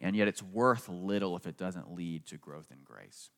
and 0.02 0.16
yet 0.16 0.28
it's 0.28 0.44
worth 0.44 0.90
little 0.90 1.36
if 1.36 1.46
it 1.46 1.58
doesn't 1.58 1.94
lead 1.94 2.26
to 2.28 2.38
growth 2.38 2.68
in 2.72 2.78
grace. 2.84 3.30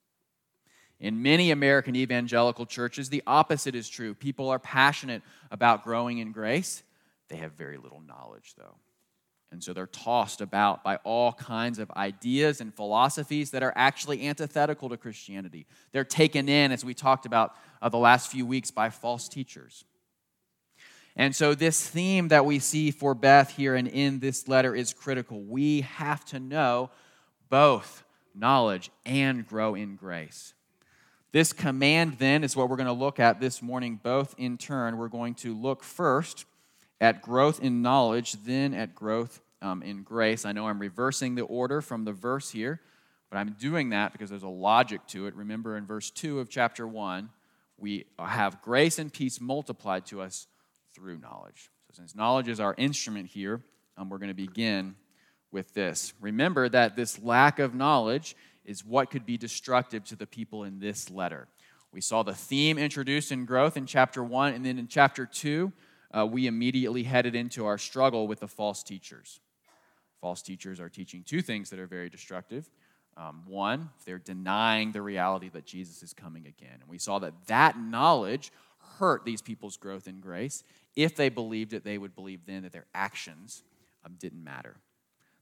In 1.00 1.24
many 1.24 1.50
American 1.50 1.96
evangelical 1.96 2.66
churches, 2.68 3.10
the 3.10 3.24
opposite 3.26 3.74
is 3.74 3.90
true. 3.90 4.14
People 4.14 4.50
are 4.50 4.60
passionate 4.60 5.24
about 5.50 5.84
growing 5.84 6.20
in 6.20 6.32
grace, 6.32 6.84
they 7.28 7.38
have 7.38 7.54
very 7.54 7.78
little 7.78 8.02
knowledge, 8.02 8.54
though. 8.58 8.76
And 9.52 9.62
so 9.62 9.74
they're 9.74 9.88
tossed 9.88 10.40
about 10.40 10.84
by 10.84 10.98
all 10.98 11.34
kinds 11.34 11.78
of 11.78 11.92
ideas 11.92 12.62
and 12.62 12.74
philosophies 12.74 13.52
that 13.52 13.64
are 13.64 13.74
actually 13.76 14.28
antithetical 14.28 14.88
to 14.90 14.98
Christianity. 14.98 15.66
They're 15.92 16.06
taken 16.06 16.48
in, 16.48 16.72
as 16.72 16.86
we 16.86 16.94
talked 16.94 17.26
about 17.26 17.56
uh, 17.82 17.90
the 17.90 17.98
last 17.98 18.32
few 18.32 18.46
weeks, 18.46 18.72
by 18.72 18.90
false 18.90 19.28
teachers. 19.28 19.84
And 21.16 21.36
so, 21.36 21.54
this 21.54 21.86
theme 21.88 22.30
that 22.30 22.46
we 22.46 22.60
see 22.60 22.92
for 22.92 23.14
Beth 23.14 23.52
here 23.52 23.76
and 23.76 23.88
in 23.88 24.20
this 24.20 24.48
letter 24.48 24.74
is 24.74 24.94
critical. 24.94 25.42
We 25.42 25.82
have 25.82 26.24
to 26.26 26.40
know 26.40 26.90
both 27.50 28.04
knowledge 28.34 28.90
and 29.06 29.46
grow 29.46 29.76
in 29.76 29.98
grace. 29.98 30.54
This 31.34 31.54
command, 31.54 32.18
then, 32.18 32.44
is 32.44 32.56
what 32.56 32.70
we're 32.70 32.78
going 32.78 32.88
to 32.88 32.94
look 32.94 33.20
at 33.20 33.40
this 33.40 33.62
morning, 33.62 34.00
both 34.02 34.36
in 34.38 34.58
turn. 34.58 34.98
We're 34.98 35.08
going 35.08 35.36
to 35.36 35.54
look 35.54 35.84
first 35.84 36.46
at 37.00 37.22
growth 37.22 37.62
in 37.62 37.82
knowledge, 37.82 38.34
then 38.44 38.74
at 38.74 38.96
growth 38.96 39.42
um, 39.62 39.82
in 39.82 40.04
grace. 40.04 40.46
I 40.46 40.52
know 40.52 40.68
I'm 40.68 40.80
reversing 40.80 41.36
the 41.36 41.44
order 41.44 41.82
from 41.82 42.06
the 42.06 42.14
verse 42.14 42.52
here, 42.52 42.82
but 43.30 43.38
I'm 43.38 43.56
doing 43.60 43.90
that 43.90 44.12
because 44.12 44.30
there's 44.30 44.44
a 44.44 44.48
logic 44.48 45.06
to 45.08 45.28
it. 45.28 45.36
Remember 45.36 45.78
in 45.78 45.86
verse 45.86 46.10
2 46.12 46.40
of 46.40 46.50
chapter 46.50 46.88
1, 46.88 47.30
we 47.78 48.06
have 48.20 48.62
grace 48.62 49.00
and 49.00 49.12
peace 49.12 49.42
multiplied 49.42 50.06
to 50.08 50.22
us 50.22 50.48
through 50.94 51.18
knowledge. 51.20 51.70
So, 51.88 51.98
since 51.98 52.16
knowledge 52.16 52.48
is 52.48 52.60
our 52.60 52.76
instrument 52.78 53.28
here, 53.28 53.62
um, 53.98 54.10
we're 54.10 54.18
going 54.18 54.30
to 54.30 54.34
begin 54.34 54.96
with 55.52 55.74
this. 55.74 56.14
Remember 56.22 56.70
that 56.70 56.96
this 56.96 57.22
lack 57.22 57.60
of 57.60 57.76
knowledge 57.76 58.36
is 58.66 58.86
what 58.86 59.10
could 59.10 59.26
be 59.26 59.38
destructive 59.38 60.04
to 60.06 60.16
the 60.16 60.28
people 60.28 60.64
in 60.64 60.80
this 60.80 61.10
letter. 61.10 61.48
We 61.92 62.02
saw 62.02 62.24
the 62.24 62.34
theme 62.34 62.78
introduced 62.78 63.32
in 63.32 63.46
growth 63.46 63.76
in 63.76 63.86
chapter 63.86 64.24
1, 64.24 64.54
and 64.54 64.66
then 64.66 64.80
in 64.80 64.88
chapter 64.88 65.26
2, 65.26 65.74
uh, 66.18 66.26
we 66.26 66.48
immediately 66.48 67.04
headed 67.04 67.36
into 67.36 67.66
our 67.66 67.78
struggle 67.78 68.28
with 68.28 68.40
the 68.40 68.48
false 68.48 68.84
teachers. 68.84 69.40
False 70.22 70.42
teachers 70.42 70.80
are 70.80 70.90
teaching 70.90 71.24
two 71.24 71.42
things 71.42 71.70
that 71.70 71.80
are 71.80 71.88
very 71.88 72.10
destructive. 72.10 72.70
Um, 73.18 73.44
one, 73.46 73.90
they're 74.06 74.20
denying 74.20 74.92
the 74.92 75.02
reality 75.02 75.50
that 75.50 75.66
Jesus 75.66 76.02
is 76.02 76.14
coming 76.14 76.48
again. 76.48 76.78
And 76.80 76.90
we 76.90 76.98
saw 76.98 77.20
that 77.20 77.34
that 77.48 77.78
knowledge 77.78 78.52
hurt 78.98 79.26
these 79.26 79.42
people's 79.42 79.78
growth 79.78 80.08
in 80.08 80.20
grace. 80.20 80.64
If 80.96 81.16
they 81.16 81.30
believed 81.30 81.74
it, 81.74 81.84
they 81.84 81.98
would 81.98 82.16
believe 82.16 82.46
then 82.46 82.64
that 82.64 82.72
their 82.72 82.86
actions 82.94 83.64
um, 84.06 84.16
didn't 84.20 84.44
matter. 84.44 84.78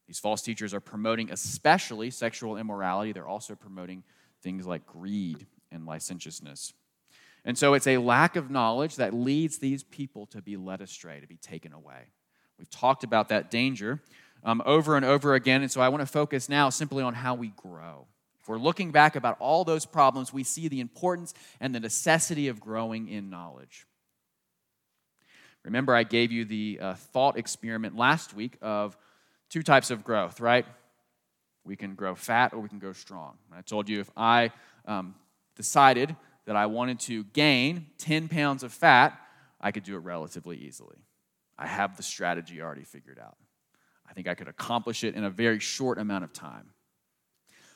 These 0.07 0.19
false 0.19 0.41
teachers 0.41 0.73
are 0.73 0.79
promoting 0.79 1.31
especially 1.31 2.09
sexual 2.09 2.57
immorality. 2.57 3.11
They're 3.11 3.27
also 3.27 3.55
promoting 3.55 4.03
things 4.41 4.65
like 4.65 4.85
greed 4.85 5.45
and 5.71 5.85
licentiousness. 5.85 6.73
And 7.45 7.57
so 7.57 7.73
it's 7.73 7.87
a 7.87 7.97
lack 7.97 8.35
of 8.35 8.49
knowledge 8.49 8.95
that 8.97 9.13
leads 9.13 9.59
these 9.59 9.83
people 9.83 10.25
to 10.27 10.41
be 10.41 10.57
led 10.57 10.81
astray, 10.81 11.19
to 11.19 11.27
be 11.27 11.37
taken 11.37 11.73
away. 11.73 12.09
We've 12.57 12.69
talked 12.69 13.03
about 13.03 13.29
that 13.29 13.49
danger 13.49 14.01
um, 14.43 14.61
over 14.65 14.95
and 14.95 15.05
over 15.05 15.33
again, 15.35 15.61
and 15.61 15.71
so 15.71 15.81
I 15.81 15.89
want 15.89 16.01
to 16.01 16.05
focus 16.05 16.49
now 16.49 16.69
simply 16.69 17.03
on 17.03 17.13
how 17.13 17.35
we 17.35 17.49
grow. 17.49 18.07
We're 18.49 18.57
looking 18.57 18.89
back 18.89 19.15
about 19.15 19.37
all 19.39 19.63
those 19.63 19.85
problems, 19.85 20.33
we 20.33 20.43
see 20.43 20.69
the 20.69 20.79
importance 20.79 21.35
and 21.59 21.75
the 21.75 21.79
necessity 21.79 22.47
of 22.47 22.59
growing 22.59 23.07
in 23.07 23.29
knowledge. 23.29 23.85
Remember, 25.63 25.93
I 25.93 26.01
gave 26.01 26.31
you 26.31 26.45
the 26.45 26.79
uh, 26.81 26.93
thought 26.95 27.37
experiment 27.37 27.95
last 27.95 28.33
week 28.33 28.57
of 28.59 28.97
two 29.51 29.61
types 29.61 29.91
of 29.91 30.03
growth, 30.03 30.39
right? 30.39 30.65
We 31.63 31.75
can 31.75 31.93
grow 31.93 32.15
fat 32.15 32.55
or 32.55 32.59
we 32.59 32.69
can 32.69 32.79
grow 32.79 32.93
strong. 32.93 33.37
I 33.55 33.61
told 33.61 33.87
you 33.87 33.99
if 33.99 34.09
I 34.17 34.49
um, 34.87 35.13
decided 35.55 36.15
that 36.45 36.55
I 36.55 36.65
wanted 36.65 36.99
to 37.01 37.25
gain 37.25 37.85
10 37.99 38.29
pounds 38.29 38.63
of 38.63 38.73
fat, 38.73 39.15
I 39.61 39.69
could 39.69 39.83
do 39.83 39.93
it 39.93 39.99
relatively 39.99 40.57
easily. 40.57 40.97
I 41.55 41.67
have 41.67 41.97
the 41.97 42.03
strategy 42.03 42.63
already 42.63 42.83
figured 42.83 43.19
out. 43.19 43.37
I 44.09 44.13
think 44.13 44.27
I 44.27 44.33
could 44.33 44.47
accomplish 44.47 45.03
it 45.03 45.13
in 45.13 45.23
a 45.23 45.29
very 45.29 45.59
short 45.59 45.99
amount 45.99 46.23
of 46.23 46.33
time. 46.33 46.71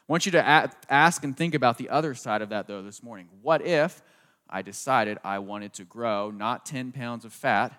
I 0.07 0.11
want 0.11 0.25
you 0.25 0.33
to 0.33 0.71
ask 0.89 1.23
and 1.23 1.35
think 1.35 1.55
about 1.55 1.77
the 1.77 1.89
other 1.89 2.13
side 2.13 2.41
of 2.41 2.49
that, 2.49 2.67
though, 2.67 2.81
this 2.81 3.01
morning. 3.01 3.29
What 3.41 3.65
if 3.65 4.01
I 4.49 4.61
decided 4.61 5.17
I 5.23 5.39
wanted 5.39 5.73
to 5.73 5.85
grow 5.85 6.29
not 6.29 6.65
10 6.65 6.91
pounds 6.91 7.25
of 7.25 7.33
fat, 7.33 7.73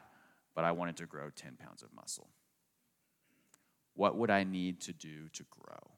but 0.55 0.65
I 0.65 0.73
wanted 0.73 0.97
to 0.99 1.07
grow 1.07 1.31
10 1.31 1.57
pounds 1.57 1.83
of 1.83 1.93
muscle? 1.95 2.29
what 3.95 4.17
would 4.17 4.31
I 4.31 4.45
need 4.45 4.81
to 4.83 4.93
do 4.93 5.29
to 5.33 5.45
grow? 5.51 5.91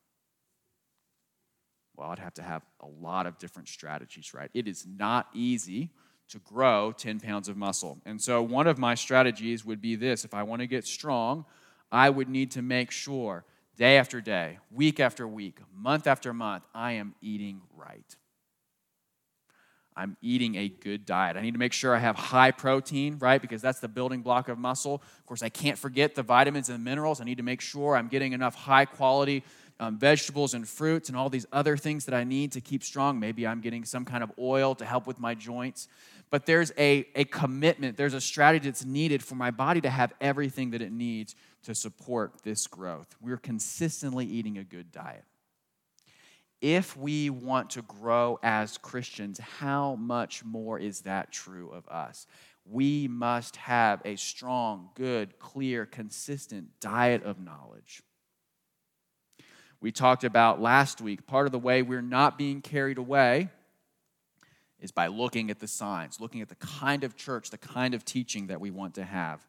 Well, 1.97 2.11
I'd 2.11 2.19
have 2.19 2.35
to 2.35 2.43
have 2.43 2.63
a 2.81 2.87
lot 2.87 3.27
of 3.27 3.39
different 3.39 3.69
strategies, 3.69 4.35
right? 4.35 4.51
It 4.53 4.69
is 4.69 4.87
not 4.87 5.29
easy 5.35 5.91
to 6.29 6.39
grow 6.41 6.93
10 6.93 7.21
pounds 7.21 7.49
of 7.49 7.57
muscle. 7.57 7.99
And 8.05 8.21
so, 8.21 8.43
one 8.43 8.67
of 8.67 8.79
my 8.79 8.95
strategies 8.95 9.65
would 9.65 9.81
be 9.81 9.97
this 9.97 10.25
if 10.25 10.35
I 10.35 10.43
want 10.43 10.61
to 10.61 10.67
get 10.67 10.87
strong, 10.87 11.47
I 11.91 12.11
would 12.11 12.29
need 12.29 12.51
to 12.53 12.63
make 12.63 12.91
sure 12.91 13.45
day 13.77 13.99
after 13.99 14.21
day, 14.21 14.59
week 14.71 15.01
after 15.01 15.27
week, 15.29 15.59
month 15.75 16.07
after 16.07 16.33
month, 16.33 16.65
I 16.75 16.93
am 16.93 17.15
eating 17.21 17.61
right. 17.77 18.17
I'm 19.99 20.17
eating 20.21 20.57
a 20.57 20.69
good 20.69 21.07
diet. 21.07 21.37
I 21.37 21.41
need 21.41 21.53
to 21.53 21.59
make 21.59 21.73
sure 21.73 21.95
I 21.95 21.99
have 21.99 22.17
high 22.17 22.51
protein, 22.51 23.17
right? 23.19 23.41
Because 23.41 23.63
that's 23.63 23.81
the 23.81 23.89
building 23.89 24.21
block 24.21 24.49
of 24.49 24.59
muscle. 24.59 24.97
Of 25.19 25.27
course, 25.27 25.43
I 25.43 25.49
can't 25.49 25.79
forget 25.79 26.15
the 26.15 26.23
vitamins 26.23 26.69
and 26.69 26.85
minerals. 26.85 27.21
I 27.21 27.25
need 27.25 27.39
to 27.39 27.43
make 27.43 27.63
sure 27.63 27.97
I'm 27.97 28.09
getting 28.09 28.33
enough 28.33 28.55
high 28.55 28.85
quality 28.85 29.43
um, 29.81 29.99
vegetables 29.99 30.55
and 30.55 30.69
fruits 30.69 31.09
and 31.09 31.17
all 31.17 31.31
these 31.31 31.47
other 31.53 31.77
things 31.77 32.05
that 32.07 32.15
I 32.15 32.25
need 32.25 32.53
to 32.53 32.61
keep 32.61 32.83
strong. 32.83 33.19
Maybe 33.19 33.47
I'm 33.47 33.61
getting 33.61 33.85
some 33.85 34.05
kind 34.05 34.23
of 34.23 34.33
oil 34.39 34.75
to 34.75 34.85
help 34.85 35.07
with 35.07 35.19
my 35.19 35.35
joints. 35.35 35.89
But 36.29 36.45
there's 36.45 36.73
a, 36.77 37.07
a 37.15 37.25
commitment, 37.25 37.97
there's 37.97 38.15
a 38.15 38.21
strategy 38.21 38.69
that's 38.69 38.85
needed 38.85 39.23
for 39.23 39.35
my 39.35 39.51
body 39.51 39.81
to 39.83 39.91
have 39.91 40.13
everything 40.21 40.71
that 40.71 40.83
it 40.83 40.93
needs 40.93 41.37
to 41.67 41.75
support 41.75 42.43
this 42.43 42.67
growth. 42.67 43.15
We're 43.21 43.37
consistently 43.37 44.27
eating 44.27 44.59
a 44.59 44.65
good 44.65 44.91
diet 44.91 45.25
if 46.61 46.97
we 46.97 47.31
want 47.31 47.71
to 47.71 47.83
grow 47.83 48.39
as 48.43 48.79
Christians, 48.79 49.39
how 49.39 49.95
much 49.97 50.45
more 50.45 50.79
is 50.79 51.03
that 51.03 51.31
true 51.31 51.71
of 51.71 51.87
us? 51.89 52.27
We 52.65 53.09
must 53.09 53.57
have 53.57 54.01
a 54.05 54.17
strong, 54.17 54.91
good, 54.95 55.39
clear, 55.39 55.87
consistent 55.87 56.81
diet 56.81 57.23
of 57.23 57.39
knowledge. 57.39 58.03
We 59.81 59.93
talked 59.93 60.25
about 60.25 60.61
last 60.61 61.01
week, 61.01 61.27
part 61.27 61.47
of 61.47 61.53
the 61.53 61.59
way 61.59 61.83
we're 61.83 62.01
not 62.01 62.39
being 62.39 62.63
carried 62.63 62.99
away 62.99 63.51
is 64.81 64.91
by 64.91 65.07
looking 65.07 65.51
at 65.51 65.61
the 65.61 65.69
signs, 65.69 66.21
looking 66.21 66.41
at 66.41 66.49
the 66.49 66.57
kind 66.57 67.05
of 67.05 67.17
church, 67.17 67.51
the 67.51 67.59
kind 67.59 67.95
of 67.95 68.05
teaching 68.05 68.49
that 68.49 68.61
we 68.61 68.71
want 68.71 68.95
to 68.95 69.05
have. 69.05 69.47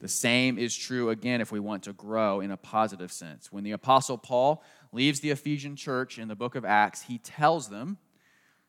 The 0.00 0.08
same 0.08 0.58
is 0.58 0.74
true 0.74 1.10
again 1.10 1.40
if 1.40 1.52
we 1.52 1.60
want 1.60 1.82
to 1.84 1.92
grow 1.92 2.40
in 2.40 2.50
a 2.50 2.56
positive 2.56 3.12
sense. 3.12 3.52
When 3.52 3.64
the 3.64 3.72
Apostle 3.72 4.16
Paul 4.16 4.62
leaves 4.92 5.20
the 5.20 5.30
Ephesian 5.30 5.76
church 5.76 6.18
in 6.18 6.28
the 6.28 6.34
book 6.34 6.54
of 6.54 6.64
Acts, 6.64 7.02
he 7.02 7.18
tells 7.18 7.68
them 7.68 7.98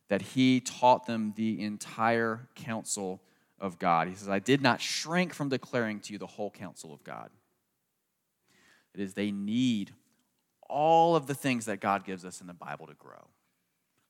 that 0.10 0.22
he 0.22 0.60
taught 0.60 1.06
them 1.06 1.34
the 1.38 1.62
entire 1.64 2.50
counsel 2.56 3.22
of 3.60 3.80
God. 3.80 4.10
He 4.10 4.16
says, 4.16 4.28
I 4.28 4.40
did 4.40 4.62
not 4.62 4.82
shrink 4.82 5.34
from 5.34 5.48
declaring 5.48 6.02
to 6.02 6.14
you 6.14 6.20
the 6.20 6.28
whole 6.28 6.52
counsel 6.52 6.94
of 6.94 7.02
God. 7.04 7.30
It 8.94 9.00
is 9.00 9.14
they 9.14 9.32
need 9.32 9.92
all 10.70 11.16
of 11.16 11.28
the 11.28 11.34
things 11.34 11.66
that 11.66 11.80
God 11.80 12.04
gives 12.04 12.26
us 12.26 12.42
in 12.42 12.48
the 12.48 12.54
Bible 12.54 12.88
to 12.88 12.94
grow. 12.94 13.28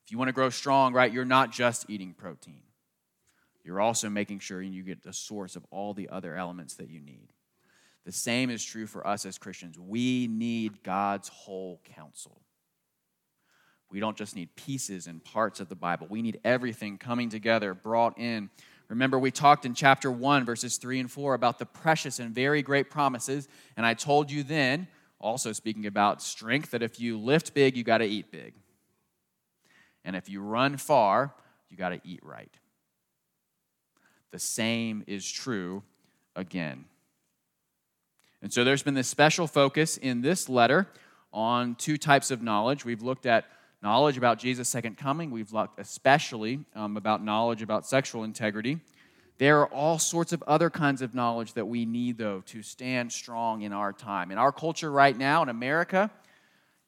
If 0.04 0.10
you 0.10 0.18
want 0.18 0.28
to 0.28 0.32
grow 0.32 0.50
strong, 0.50 0.92
right, 0.92 1.12
you're 1.12 1.24
not 1.24 1.52
just 1.52 1.88
eating 1.88 2.14
protein 2.14 2.62
you're 3.64 3.80
also 3.80 4.08
making 4.08 4.40
sure 4.40 4.60
you 4.60 4.82
get 4.82 5.02
the 5.02 5.12
source 5.12 5.56
of 5.56 5.64
all 5.70 5.94
the 5.94 6.08
other 6.08 6.36
elements 6.36 6.74
that 6.74 6.90
you 6.90 7.00
need. 7.00 7.32
The 8.04 8.12
same 8.12 8.50
is 8.50 8.64
true 8.64 8.86
for 8.86 9.06
us 9.06 9.24
as 9.24 9.38
Christians. 9.38 9.78
We 9.78 10.26
need 10.26 10.82
God's 10.82 11.28
whole 11.28 11.80
counsel. 11.84 12.40
We 13.90 14.00
don't 14.00 14.16
just 14.16 14.34
need 14.34 14.56
pieces 14.56 15.06
and 15.06 15.22
parts 15.22 15.60
of 15.60 15.68
the 15.68 15.76
Bible, 15.76 16.06
we 16.10 16.22
need 16.22 16.40
everything 16.44 16.98
coming 16.98 17.28
together, 17.28 17.74
brought 17.74 18.18
in. 18.18 18.50
Remember, 18.88 19.18
we 19.18 19.30
talked 19.30 19.64
in 19.64 19.74
chapter 19.74 20.10
1, 20.10 20.44
verses 20.44 20.76
3 20.76 21.00
and 21.00 21.10
4, 21.10 21.34
about 21.34 21.58
the 21.58 21.64
precious 21.64 22.18
and 22.18 22.34
very 22.34 22.62
great 22.62 22.90
promises. 22.90 23.48
And 23.76 23.86
I 23.86 23.94
told 23.94 24.30
you 24.30 24.42
then, 24.42 24.86
also 25.18 25.52
speaking 25.52 25.86
about 25.86 26.20
strength, 26.20 26.72
that 26.72 26.82
if 26.82 27.00
you 27.00 27.18
lift 27.18 27.54
big, 27.54 27.74
you 27.76 27.84
got 27.84 27.98
to 27.98 28.04
eat 28.04 28.30
big. 28.30 28.54
And 30.04 30.14
if 30.14 30.28
you 30.28 30.42
run 30.42 30.76
far, 30.76 31.32
you 31.70 31.76
got 31.76 31.90
to 31.90 32.00
eat 32.04 32.20
right 32.22 32.52
the 34.32 34.38
same 34.38 35.04
is 35.06 35.30
true 35.30 35.82
again. 36.34 36.86
And 38.42 38.52
so 38.52 38.64
there's 38.64 38.82
been 38.82 38.94
this 38.94 39.08
special 39.08 39.46
focus 39.46 39.96
in 39.96 40.20
this 40.20 40.48
letter 40.48 40.88
on 41.32 41.76
two 41.76 41.96
types 41.96 42.30
of 42.30 42.42
knowledge. 42.42 42.84
We've 42.84 43.02
looked 43.02 43.26
at 43.26 43.44
knowledge 43.82 44.16
about 44.16 44.38
Jesus' 44.38 44.68
second 44.68 44.96
coming, 44.96 45.30
we've 45.30 45.52
looked 45.52 45.78
especially 45.78 46.60
um, 46.74 46.96
about 46.96 47.22
knowledge 47.22 47.62
about 47.62 47.86
sexual 47.86 48.24
integrity. 48.24 48.80
There 49.38 49.60
are 49.60 49.66
all 49.66 49.98
sorts 49.98 50.32
of 50.32 50.42
other 50.44 50.70
kinds 50.70 51.02
of 51.02 51.14
knowledge 51.14 51.54
that 51.54 51.66
we 51.66 51.84
need, 51.84 52.16
though, 52.16 52.42
to 52.46 52.62
stand 52.62 53.10
strong 53.12 53.62
in 53.62 53.72
our 53.72 53.92
time. 53.92 54.30
In 54.30 54.38
our 54.38 54.52
culture 54.52 54.90
right 54.90 55.16
now, 55.16 55.42
in 55.42 55.48
America, 55.48 56.10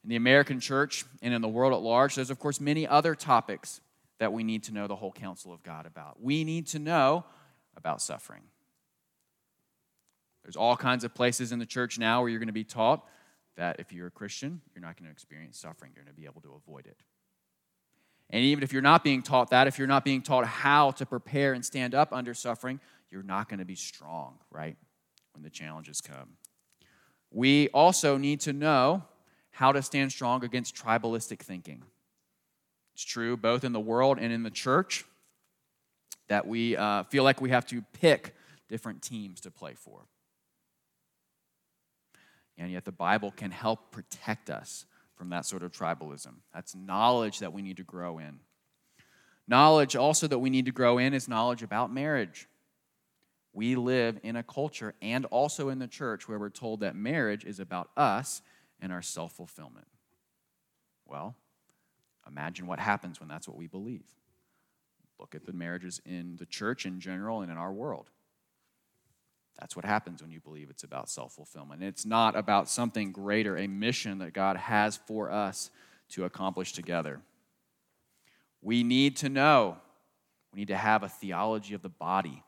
in 0.05 0.11
the 0.11 0.17
American 0.17 0.61
church, 0.61 1.05
and 1.21 1.35
in 1.35 1.43
the 1.43 1.49
world 1.49 1.73
at 1.73 1.81
large, 1.81 2.15
there's, 2.15 2.31
of 2.31 2.39
course, 2.39 2.61
many 2.61 2.87
other 2.87 3.15
topics 3.15 3.81
that 4.19 4.33
we 4.33 4.45
need 4.45 4.63
to 4.65 4.73
know 4.73 4.87
the 4.87 4.97
whole 4.97 5.13
counsel 5.13 5.53
of 5.53 5.63
God 5.63 5.87
about. 5.87 6.23
We 6.23 6.45
need 6.45 6.67
to 6.69 6.79
know 6.79 7.25
about 7.77 8.01
suffering. 8.01 8.43
There's 10.43 10.57
all 10.57 10.77
kinds 10.77 11.05
of 11.05 11.15
places 11.15 11.53
in 11.53 11.59
the 11.59 11.67
church 11.67 11.99
now 11.99 12.21
where 12.21 12.29
you're 12.29 12.39
going 12.39 12.49
to 12.49 12.53
be 12.53 12.65
taught 12.65 13.05
that 13.57 13.77
if 13.79 13.93
you're 13.93 14.09
a 14.09 14.11
Christian, 14.11 14.61
you're 14.75 14.83
not 14.83 14.97
going 14.97 15.07
to 15.07 15.13
experience 15.13 15.59
suffering. 15.59 15.93
You're 15.95 16.05
going 16.05 16.15
to 16.15 16.21
be 16.21 16.27
able 16.27 16.43
to 16.43 16.55
avoid 16.55 16.87
it. 16.87 16.99
And 18.31 18.43
even 18.43 18.65
if 18.65 18.73
you're 18.73 18.83
not 18.83 19.05
being 19.05 19.23
taught 19.23 19.51
that, 19.51 19.67
if 19.67 19.79
you're 19.79 19.87
not 19.87 20.05
being 20.05 20.23
taught 20.23 20.47
how 20.47 20.91
to 20.93 21.07
prepare 21.07 21.53
and 21.53 21.65
stand 21.65 21.95
up 21.95 22.13
under 22.13 22.35
suffering, 22.35 22.81
you're 23.11 23.23
not 23.23 23.49
going 23.49 23.59
to 23.59 23.65
be 23.65 23.75
strong, 23.75 24.39
right? 24.51 24.77
When 25.35 25.43
the 25.43 25.51
challenges 25.51 26.01
come. 26.01 26.37
We 27.31 27.69
also 27.69 28.17
need 28.17 28.41
to 28.41 28.53
know 28.53 29.05
how 29.51 29.73
to 29.73 29.83
stand 29.83 30.13
strong 30.13 30.45
against 30.45 30.75
tribalistic 30.75 31.41
thinking. 31.41 31.85
It's 32.95 33.05
true 33.05 33.37
both 33.37 33.65
in 33.65 33.73
the 33.73 33.81
world 33.81 34.19
and 34.21 34.33
in 34.33 34.43
the 34.43 34.51
church 34.51 35.05
that 36.29 36.47
we 36.47 36.77
uh, 36.77 37.03
feel 37.05 37.25
like 37.25 37.41
we 37.41 37.51
have 37.51 37.67
to 37.67 37.83
pick 38.01 38.35
different 38.69 39.03
teams 39.03 39.41
to 39.43 39.51
play 39.51 39.75
for. 39.75 40.07
And 42.57 42.71
yet, 42.71 42.85
the 42.85 42.93
Bible 42.93 43.33
can 43.33 43.51
help 43.51 43.91
protect 43.91 44.49
us 44.49 44.87
from 45.17 45.31
that 45.31 45.45
sort 45.45 45.63
of 45.63 45.73
tribalism. 45.73 46.35
That's 46.53 46.75
knowledge 46.75 47.41
that 47.41 47.53
we 47.53 47.63
need 47.63 47.79
to 47.79 47.83
grow 47.83 48.19
in. 48.19 48.39
Knowledge 49.47 49.97
also 49.97 50.27
that 50.29 50.39
we 50.39 50.51
need 50.51 50.67
to 50.67 50.73
grow 50.73 50.99
in 50.99 51.15
is 51.15 51.29
knowledge 51.29 51.63
about 51.63 51.93
marriage. 51.93 52.49
We 53.53 53.77
live 53.77 54.19
in 54.23 54.37
a 54.37 54.43
culture 54.43 54.95
and 55.03 55.25
also 55.27 55.69
in 55.69 55.79
the 55.79 55.87
church 55.87 56.29
where 56.29 56.39
we're 56.39 56.49
told 56.49 56.81
that 56.81 56.97
marriage 56.97 57.45
is 57.45 57.61
about 57.61 57.91
us 57.97 58.41
and 58.81 58.93
our 58.93 59.03
self 59.03 59.33
fulfillment. 59.33 59.87
Well, 61.07 61.37
imagine 62.27 62.67
what 62.67 62.79
happens 62.79 63.21
when 63.21 63.29
that's 63.29 63.49
what 63.49 63.57
we 63.57 63.67
believe. 63.67 64.05
Look 65.19 65.35
at 65.35 65.47
the 65.47 65.53
marriages 65.53 66.01
in 66.05 66.37
the 66.37 66.47
church 66.47 66.87
in 66.87 67.01
general 67.01 67.43
and 67.43 67.51
in 67.51 67.57
our 67.57 67.73
world. 67.73 68.11
That's 69.59 69.77
what 69.77 69.85
happens 69.85 70.21
when 70.21 70.33
you 70.33 70.41
believe 70.41 70.69
it's 70.71 70.83
about 70.83 71.09
self 71.09 71.33
fulfillment. 71.33 71.83
It's 71.83 72.05
not 72.05 72.37
about 72.37 72.69
something 72.69 73.13
greater, 73.13 73.57
a 73.57 73.69
mission 73.69 74.19
that 74.19 74.33
God 74.33 74.57
has 74.57 74.97
for 74.97 75.31
us 75.31 75.71
to 76.11 76.25
accomplish 76.25 76.73
together. 76.73 77.21
We 78.61 78.83
need 78.83 79.17
to 79.19 79.29
know, 79.29 79.77
we 80.53 80.61
need 80.61 80.69
to 80.69 80.77
have 80.77 81.03
a 81.03 81.09
theology 81.09 81.75
of 81.75 81.83
the 81.83 81.89
body. 81.89 82.43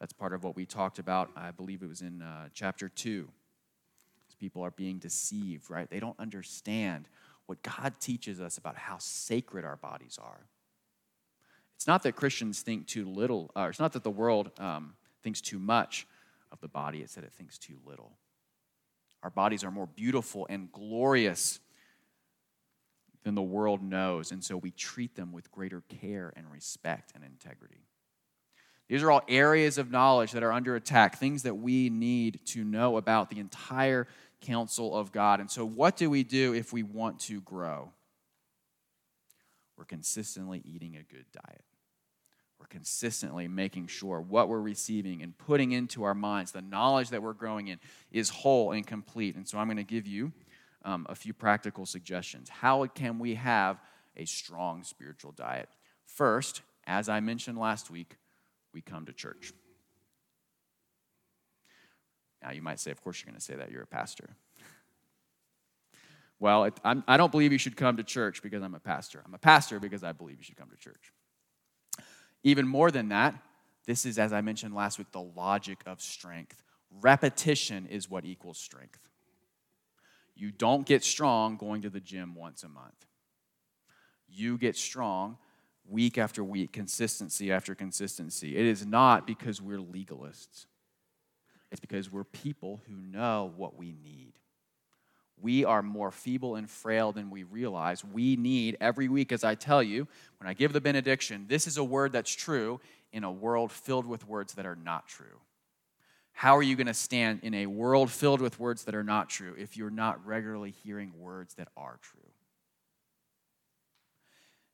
That's 0.00 0.12
part 0.12 0.34
of 0.34 0.44
what 0.44 0.56
we 0.56 0.66
talked 0.66 0.98
about, 0.98 1.30
I 1.36 1.52
believe 1.52 1.82
it 1.82 1.88
was 1.88 2.02
in 2.02 2.20
uh, 2.20 2.48
chapter 2.52 2.88
2. 2.88 3.28
People 4.38 4.62
are 4.62 4.70
being 4.70 4.98
deceived, 4.98 5.70
right? 5.70 5.88
They 5.88 5.98
don't 5.98 6.18
understand 6.20 7.08
what 7.46 7.62
God 7.62 7.94
teaches 8.00 8.40
us 8.40 8.58
about 8.58 8.76
how 8.76 8.98
sacred 8.98 9.64
our 9.64 9.76
bodies 9.76 10.18
are. 10.22 10.46
It's 11.76 11.86
not 11.86 12.02
that 12.02 12.16
Christians 12.16 12.62
think 12.62 12.86
too 12.86 13.08
little, 13.08 13.50
or 13.54 13.68
it's 13.68 13.78
not 13.78 13.92
that 13.92 14.02
the 14.02 14.10
world 14.10 14.50
um, 14.58 14.94
thinks 15.22 15.40
too 15.40 15.58
much 15.58 16.06
of 16.50 16.60
the 16.60 16.68
body, 16.68 17.00
it's 17.02 17.14
that 17.14 17.24
it 17.24 17.32
thinks 17.32 17.58
too 17.58 17.76
little. 17.84 18.12
Our 19.22 19.30
bodies 19.30 19.64
are 19.64 19.70
more 19.70 19.86
beautiful 19.86 20.46
and 20.48 20.70
glorious 20.72 21.60
than 23.24 23.34
the 23.34 23.42
world 23.42 23.82
knows, 23.82 24.30
and 24.30 24.42
so 24.42 24.56
we 24.56 24.70
treat 24.70 25.16
them 25.16 25.32
with 25.32 25.50
greater 25.50 25.82
care 25.88 26.32
and 26.36 26.50
respect 26.50 27.12
and 27.14 27.24
integrity. 27.24 27.86
These 28.88 29.02
are 29.02 29.10
all 29.10 29.22
areas 29.28 29.78
of 29.78 29.90
knowledge 29.90 30.32
that 30.32 30.44
are 30.44 30.52
under 30.52 30.76
attack, 30.76 31.18
things 31.18 31.42
that 31.42 31.56
we 31.56 31.90
need 31.90 32.40
to 32.46 32.62
know 32.62 32.96
about 32.96 33.30
the 33.30 33.40
entire 33.40 34.06
counsel 34.40 34.94
of 34.94 35.12
God. 35.12 35.40
And 35.40 35.50
so, 35.50 35.64
what 35.64 35.96
do 35.96 36.10
we 36.10 36.22
do 36.22 36.54
if 36.54 36.72
we 36.72 36.82
want 36.82 37.20
to 37.20 37.40
grow? 37.40 37.92
We're 39.76 39.84
consistently 39.84 40.62
eating 40.64 40.96
a 40.96 41.02
good 41.02 41.26
diet. 41.32 41.64
We're 42.58 42.66
consistently 42.66 43.48
making 43.48 43.88
sure 43.88 44.20
what 44.20 44.48
we're 44.48 44.60
receiving 44.60 45.22
and 45.22 45.36
putting 45.36 45.72
into 45.72 46.04
our 46.04 46.14
minds, 46.14 46.52
the 46.52 46.62
knowledge 46.62 47.10
that 47.10 47.22
we're 47.22 47.34
growing 47.34 47.68
in, 47.68 47.78
is 48.10 48.30
whole 48.30 48.72
and 48.72 48.86
complete. 48.86 49.36
And 49.36 49.46
so, 49.46 49.58
I'm 49.58 49.66
going 49.66 49.76
to 49.76 49.84
give 49.84 50.06
you 50.06 50.32
um, 50.84 51.06
a 51.08 51.14
few 51.14 51.32
practical 51.32 51.86
suggestions. 51.86 52.48
How 52.48 52.86
can 52.86 53.18
we 53.18 53.34
have 53.34 53.80
a 54.16 54.24
strong 54.24 54.84
spiritual 54.84 55.32
diet? 55.32 55.68
First, 56.06 56.62
as 56.86 57.08
I 57.08 57.20
mentioned 57.20 57.58
last 57.58 57.90
week, 57.90 58.16
we 58.72 58.80
come 58.80 59.06
to 59.06 59.12
church. 59.12 59.52
Now, 62.46 62.52
you 62.52 62.62
might 62.62 62.78
say, 62.78 62.92
of 62.92 63.02
course, 63.02 63.20
you're 63.20 63.30
going 63.32 63.40
to 63.40 63.44
say 63.44 63.56
that. 63.56 63.72
You're 63.72 63.82
a 63.82 63.86
pastor. 63.88 64.28
Well, 66.38 66.64
it, 66.64 66.74
I 66.84 66.94
do 66.94 67.02
not 67.08 67.32
believe 67.32 67.50
you 67.50 67.58
should 67.58 67.76
come 67.76 67.96
to 67.96 68.04
church 68.04 68.40
because 68.40 68.62
I'm 68.62 68.74
a 68.74 68.80
pastor. 68.80 69.20
I'm 69.26 69.34
a 69.34 69.38
pastor 69.38 69.80
because 69.80 70.04
I 70.04 70.12
believe 70.12 70.36
you 70.38 70.44
should 70.44 70.56
come 70.56 70.70
to 70.70 70.76
church. 70.76 71.12
Even 72.44 72.68
more 72.68 72.92
than 72.92 73.08
that, 73.08 73.34
this 73.84 74.06
is, 74.06 74.16
as 74.16 74.32
I 74.32 74.42
mentioned 74.42 74.74
last 74.74 74.96
week, 74.98 75.10
the 75.10 75.20
logic 75.20 75.78
of 75.86 76.00
strength. 76.00 76.62
Repetition 77.00 77.86
is 77.86 78.08
what 78.08 78.24
equals 78.24 78.58
strength. 78.58 79.08
You 80.36 80.52
don't 80.52 80.86
get 80.86 81.02
strong 81.02 81.56
going 81.56 81.82
to 81.82 81.90
the 81.90 82.00
gym 82.00 82.36
once 82.36 82.62
a 82.62 82.68
month. 82.68 83.06
You 84.28 84.56
get 84.56 84.76
strong 84.76 85.38
week 85.88 86.16
after 86.16 86.44
week, 86.44 86.72
consistency 86.72 87.50
after 87.50 87.74
consistency. 87.74 88.56
It 88.56 88.66
is 88.66 88.86
not 88.86 89.26
because 89.26 89.60
we're 89.60 89.78
legalists, 89.78 90.66
it's 91.70 91.80
because 91.80 92.10
we're 92.10 92.24
people 92.24 92.80
who 92.86 92.94
know 92.94 93.52
what 93.56 93.76
we 93.76 93.92
need. 93.92 94.32
We 95.40 95.64
are 95.64 95.82
more 95.82 96.10
feeble 96.10 96.56
and 96.56 96.68
frail 96.68 97.12
than 97.12 97.30
we 97.30 97.42
realize. 97.42 98.04
We 98.04 98.36
need 98.36 98.78
every 98.80 99.08
week, 99.08 99.32
as 99.32 99.44
I 99.44 99.54
tell 99.54 99.82
you, 99.82 100.08
when 100.38 100.48
I 100.48 100.54
give 100.54 100.72
the 100.72 100.80
benediction, 100.80 101.46
this 101.48 101.66
is 101.66 101.76
a 101.76 101.84
word 101.84 102.12
that's 102.12 102.34
true 102.34 102.80
in 103.12 103.22
a 103.24 103.30
world 103.30 103.70
filled 103.70 104.06
with 104.06 104.26
words 104.26 104.54
that 104.54 104.66
are 104.66 104.76
not 104.76 105.06
true. 105.06 105.40
How 106.32 106.56
are 106.56 106.62
you 106.62 106.76
going 106.76 106.86
to 106.86 106.94
stand 106.94 107.40
in 107.42 107.54
a 107.54 107.66
world 107.66 108.10
filled 108.10 108.40
with 108.40 108.60
words 108.60 108.84
that 108.84 108.94
are 108.94 109.04
not 109.04 109.28
true 109.28 109.54
if 109.58 109.76
you're 109.76 109.90
not 109.90 110.24
regularly 110.26 110.70
hearing 110.70 111.12
words 111.18 111.54
that 111.54 111.68
are 111.76 111.98
true? 112.02 112.20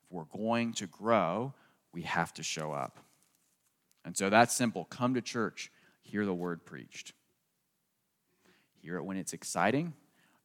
If 0.03 0.11
we're 0.11 0.25
going 0.25 0.73
to 0.73 0.87
grow, 0.87 1.53
we 1.93 2.01
have 2.01 2.33
to 2.35 2.43
show 2.43 2.73
up. 2.73 2.99
And 4.05 4.17
so 4.17 4.29
that's 4.29 4.53
simple. 4.53 4.85
Come 4.85 5.13
to 5.13 5.21
church, 5.21 5.71
hear 6.03 6.25
the 6.25 6.33
word 6.33 6.65
preached. 6.65 7.13
Hear 8.81 8.97
it 8.97 9.03
when 9.03 9.17
it's 9.17 9.33
exciting, 9.33 9.93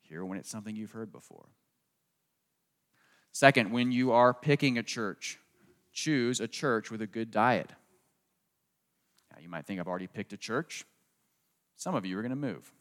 hear 0.01 0.21
it 0.21 0.25
when 0.25 0.39
it's 0.39 0.51
something 0.51 0.75
you've 0.75 0.93
heard 0.93 1.13
before. 1.13 1.47
Second, 3.33 3.73
when 3.73 3.93
you 3.93 4.13
are 4.13 4.33
picking 4.33 4.79
a 4.79 4.83
church, 4.83 5.39
choose 5.93 6.41
a 6.41 6.49
church 6.49 6.91
with 6.91 7.03
a 7.03 7.07
good 7.07 7.31
diet. 7.31 7.71
Now, 9.31 9.39
you 9.43 9.49
might 9.49 9.67
think 9.67 9.79
I've 9.79 9.89
already 9.89 10.07
picked 10.07 10.33
a 10.33 10.37
church. 10.37 10.85
Some 11.77 11.95
of 11.95 12.07
you 12.07 12.19
are 12.19 12.23
going 12.23 12.31
to 12.31 12.37
move. 12.37 12.73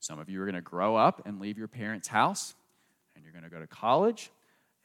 Some 0.00 0.18
of 0.18 0.28
you 0.28 0.42
are 0.42 0.44
going 0.44 0.54
to 0.54 0.60
grow 0.60 0.96
up 0.96 1.22
and 1.26 1.40
leave 1.40 1.56
your 1.56 1.68
parents' 1.68 2.08
house, 2.08 2.54
and 3.14 3.24
you're 3.24 3.32
going 3.32 3.44
to 3.44 3.50
go 3.50 3.60
to 3.60 3.66
college, 3.66 4.30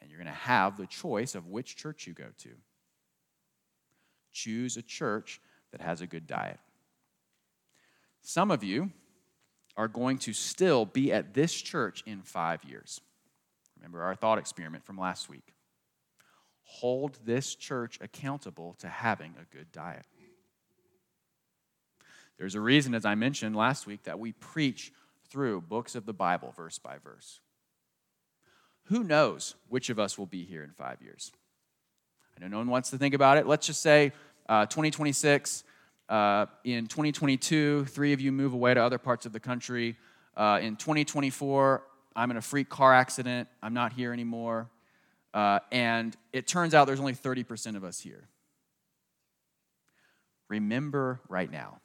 and 0.01 0.09
you're 0.09 0.19
going 0.19 0.33
to 0.33 0.39
have 0.39 0.77
the 0.77 0.87
choice 0.87 1.35
of 1.35 1.47
which 1.47 1.75
church 1.75 2.07
you 2.07 2.13
go 2.13 2.27
to. 2.37 2.51
Choose 4.31 4.77
a 4.77 4.81
church 4.81 5.41
that 5.71 5.81
has 5.81 6.01
a 6.01 6.07
good 6.07 6.27
diet. 6.27 6.59
Some 8.21 8.51
of 8.51 8.63
you 8.63 8.91
are 9.77 9.87
going 9.87 10.17
to 10.19 10.33
still 10.33 10.85
be 10.85 11.11
at 11.13 11.33
this 11.33 11.53
church 11.53 12.03
in 12.05 12.21
five 12.21 12.63
years. 12.63 13.01
Remember 13.77 14.03
our 14.03 14.15
thought 14.15 14.37
experiment 14.37 14.85
from 14.85 14.97
last 14.97 15.29
week. 15.29 15.53
Hold 16.63 17.17
this 17.25 17.55
church 17.55 17.97
accountable 18.01 18.75
to 18.79 18.87
having 18.87 19.33
a 19.39 19.55
good 19.55 19.71
diet. 19.71 20.05
There's 22.37 22.55
a 22.55 22.61
reason, 22.61 22.93
as 22.93 23.05
I 23.05 23.15
mentioned 23.15 23.55
last 23.55 23.87
week, 23.87 24.03
that 24.03 24.19
we 24.19 24.33
preach 24.33 24.91
through 25.29 25.61
books 25.61 25.95
of 25.95 26.05
the 26.05 26.13
Bible 26.13 26.53
verse 26.55 26.77
by 26.77 26.97
verse 27.03 27.41
who 28.89 29.03
knows 29.03 29.55
which 29.69 29.89
of 29.89 29.99
us 29.99 30.17
will 30.17 30.25
be 30.25 30.43
here 30.43 30.63
in 30.63 30.71
five 30.71 31.01
years? 31.01 31.31
I 32.35 32.41
know 32.41 32.47
no 32.47 32.57
one 32.57 32.69
wants 32.69 32.89
to 32.89 32.97
think 32.97 33.13
about 33.13 33.37
it. 33.37 33.45
Let's 33.45 33.67
just 33.67 33.81
say 33.81 34.13
uh, 34.49 34.65
2026. 34.65 35.63
Uh, 36.09 36.47
in 36.63 36.87
2022, 36.87 37.85
three 37.85 38.13
of 38.13 38.19
you 38.19 38.31
move 38.31 38.53
away 38.53 38.73
to 38.73 38.83
other 38.83 38.97
parts 38.97 39.25
of 39.25 39.31
the 39.31 39.39
country. 39.39 39.95
Uh, 40.35 40.59
in 40.61 40.75
2024, 40.75 41.83
I'm 42.15 42.31
in 42.31 42.37
a 42.37 42.41
freak 42.41 42.67
car 42.67 42.93
accident. 42.93 43.47
I'm 43.61 43.73
not 43.73 43.93
here 43.93 44.11
anymore. 44.11 44.69
Uh, 45.33 45.59
and 45.71 46.17
it 46.33 46.47
turns 46.47 46.73
out 46.73 46.87
there's 46.87 46.99
only 46.99 47.13
30% 47.13 47.77
of 47.77 47.83
us 47.83 47.99
here. 47.99 48.27
Remember 50.49 51.21
right 51.29 51.49
now 51.49 51.79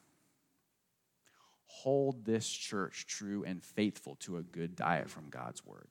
hold 1.67 2.25
this 2.25 2.49
church 2.49 3.05
true 3.07 3.45
and 3.45 3.63
faithful 3.63 4.15
to 4.15 4.39
a 4.39 4.43
good 4.43 4.75
diet 4.75 5.11
from 5.11 5.29
God's 5.29 5.67
word. 5.67 5.89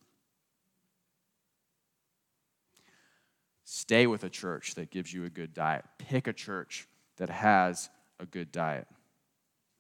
Stay 3.64 4.08
with 4.08 4.24
a 4.24 4.30
church 4.30 4.76
that 4.76 4.92
gives 4.92 5.14
you 5.14 5.26
a 5.26 5.30
good 5.30 5.54
diet. 5.54 5.86
Pick 5.98 6.28
a 6.28 6.34
church 6.34 6.88
that 7.18 7.30
has 7.30 7.90
a 8.20 8.26
good 8.26 8.52
diet. 8.52 8.88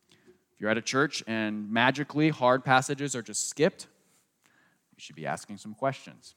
If 0.09 0.61
you're 0.61 0.69
at 0.69 0.77
a 0.77 0.81
church 0.81 1.23
and 1.27 1.71
magically 1.71 2.29
hard 2.29 2.63
passages 2.63 3.15
are 3.15 3.21
just 3.21 3.49
skipped, 3.49 3.87
you 4.91 4.99
should 4.99 5.15
be 5.15 5.25
asking 5.25 5.57
some 5.57 5.73
questions. 5.73 6.35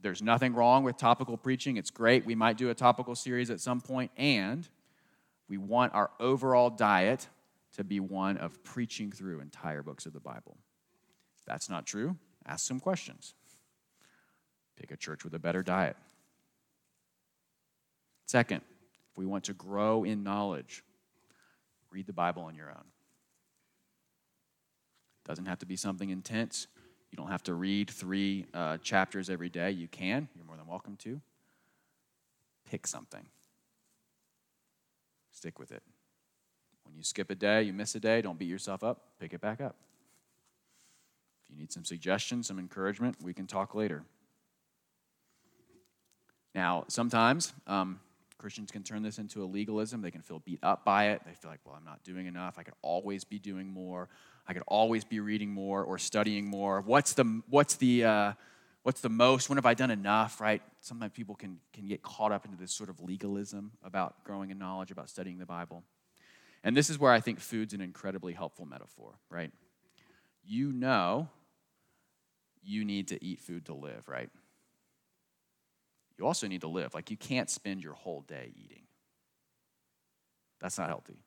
There's 0.00 0.22
nothing 0.22 0.54
wrong 0.54 0.84
with 0.84 0.96
topical 0.96 1.36
preaching. 1.36 1.76
It's 1.76 1.90
great. 1.90 2.24
We 2.24 2.34
might 2.34 2.56
do 2.56 2.70
a 2.70 2.74
topical 2.74 3.14
series 3.14 3.50
at 3.50 3.60
some 3.60 3.80
point, 3.80 4.10
and 4.16 4.68
we 5.48 5.58
want 5.58 5.92
our 5.94 6.10
overall 6.20 6.70
diet 6.70 7.28
to 7.76 7.84
be 7.84 8.00
one 8.00 8.36
of 8.38 8.62
preaching 8.64 9.10
through 9.10 9.40
entire 9.40 9.82
books 9.82 10.06
of 10.06 10.12
the 10.12 10.20
Bible. 10.20 10.56
If 11.38 11.44
that's 11.44 11.68
not 11.68 11.86
true, 11.86 12.16
ask 12.46 12.66
some 12.66 12.80
questions. 12.80 13.34
Pick 14.78 14.90
a 14.90 14.96
church 14.96 15.24
with 15.24 15.34
a 15.34 15.38
better 15.38 15.62
diet. 15.62 15.96
Second, 18.26 18.62
if 19.10 19.16
we 19.16 19.26
want 19.26 19.44
to 19.44 19.54
grow 19.54 20.04
in 20.04 20.22
knowledge, 20.22 20.84
read 21.90 22.06
the 22.06 22.12
Bible 22.12 22.42
on 22.42 22.54
your 22.54 22.68
own. 22.68 22.84
It 25.24 25.28
doesn't 25.28 25.46
have 25.46 25.58
to 25.60 25.66
be 25.66 25.76
something 25.76 26.10
intense. 26.10 26.66
You 27.10 27.16
don't 27.16 27.30
have 27.30 27.42
to 27.44 27.54
read 27.54 27.90
three 27.90 28.46
uh, 28.52 28.78
chapters 28.78 29.30
every 29.30 29.48
day. 29.48 29.70
You 29.70 29.88
can. 29.88 30.28
You're 30.36 30.44
more 30.44 30.56
than 30.56 30.66
welcome 30.66 30.96
to. 30.96 31.20
Pick 32.70 32.86
something. 32.86 33.26
Stick 35.32 35.58
with 35.58 35.72
it. 35.72 35.82
When 36.84 36.94
you 36.96 37.02
skip 37.02 37.30
a 37.30 37.34
day, 37.34 37.62
you 37.62 37.72
miss 37.72 37.94
a 37.94 38.00
day, 38.00 38.22
don't 38.22 38.38
beat 38.38 38.48
yourself 38.48 38.84
up, 38.84 39.02
pick 39.20 39.32
it 39.32 39.40
back 39.40 39.60
up. 39.60 39.76
If 41.44 41.50
you 41.50 41.56
need 41.56 41.72
some 41.72 41.84
suggestions, 41.84 42.46
some 42.46 42.58
encouragement, 42.58 43.16
we 43.22 43.32
can 43.32 43.46
talk 43.46 43.74
later. 43.74 44.04
Now, 46.58 46.86
sometimes 46.88 47.52
um, 47.68 48.00
Christians 48.36 48.72
can 48.72 48.82
turn 48.82 49.04
this 49.04 49.20
into 49.20 49.44
a 49.44 49.46
legalism. 49.46 50.02
They 50.02 50.10
can 50.10 50.22
feel 50.22 50.40
beat 50.40 50.58
up 50.60 50.84
by 50.84 51.10
it. 51.10 51.22
They 51.24 51.34
feel 51.34 51.52
like, 51.52 51.60
well, 51.64 51.76
I'm 51.78 51.84
not 51.84 52.02
doing 52.02 52.26
enough. 52.26 52.58
I 52.58 52.64
could 52.64 52.74
always 52.82 53.22
be 53.22 53.38
doing 53.38 53.68
more. 53.68 54.08
I 54.44 54.54
could 54.54 54.64
always 54.66 55.04
be 55.04 55.20
reading 55.20 55.50
more 55.50 55.84
or 55.84 55.98
studying 55.98 56.48
more. 56.48 56.80
What's 56.80 57.12
the, 57.12 57.42
what's 57.48 57.76
the, 57.76 58.04
uh, 58.04 58.32
what's 58.82 59.00
the 59.00 59.08
most? 59.08 59.48
When 59.48 59.56
have 59.56 59.66
I 59.66 59.74
done 59.74 59.92
enough, 59.92 60.40
right? 60.40 60.60
Sometimes 60.80 61.12
people 61.12 61.36
can, 61.36 61.60
can 61.72 61.86
get 61.86 62.02
caught 62.02 62.32
up 62.32 62.44
into 62.44 62.56
this 62.56 62.72
sort 62.72 62.90
of 62.90 62.98
legalism 62.98 63.70
about 63.84 64.24
growing 64.24 64.50
in 64.50 64.58
knowledge, 64.58 64.90
about 64.90 65.08
studying 65.08 65.38
the 65.38 65.46
Bible. 65.46 65.84
And 66.64 66.76
this 66.76 66.90
is 66.90 66.98
where 66.98 67.12
I 67.12 67.20
think 67.20 67.38
food's 67.38 67.72
an 67.72 67.80
incredibly 67.80 68.32
helpful 68.32 68.66
metaphor, 68.66 69.14
right? 69.30 69.52
You 70.44 70.72
know 70.72 71.28
you 72.64 72.84
need 72.84 73.06
to 73.08 73.24
eat 73.24 73.38
food 73.38 73.66
to 73.66 73.74
live, 73.74 74.08
right? 74.08 74.28
You 76.18 76.26
also 76.26 76.48
need 76.48 76.62
to 76.62 76.68
live. 76.68 76.94
Like, 76.94 77.10
you 77.10 77.16
can't 77.16 77.48
spend 77.48 77.82
your 77.82 77.94
whole 77.94 78.22
day 78.22 78.52
eating. 78.56 78.82
That's 80.60 80.76
not 80.76 80.88
healthy. 80.88 81.22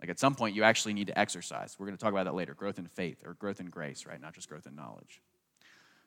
Like, 0.00 0.08
at 0.08 0.18
some 0.18 0.34
point, 0.34 0.56
you 0.56 0.62
actually 0.62 0.94
need 0.94 1.08
to 1.08 1.18
exercise. 1.18 1.76
We're 1.78 1.86
going 1.86 1.96
to 1.96 2.02
talk 2.02 2.12
about 2.12 2.24
that 2.24 2.34
later 2.34 2.54
growth 2.54 2.78
in 2.78 2.86
faith 2.86 3.22
or 3.26 3.34
growth 3.34 3.60
in 3.60 3.66
grace, 3.66 4.06
right? 4.06 4.20
Not 4.20 4.34
just 4.34 4.48
growth 4.48 4.66
in 4.66 4.74
knowledge. 4.74 5.20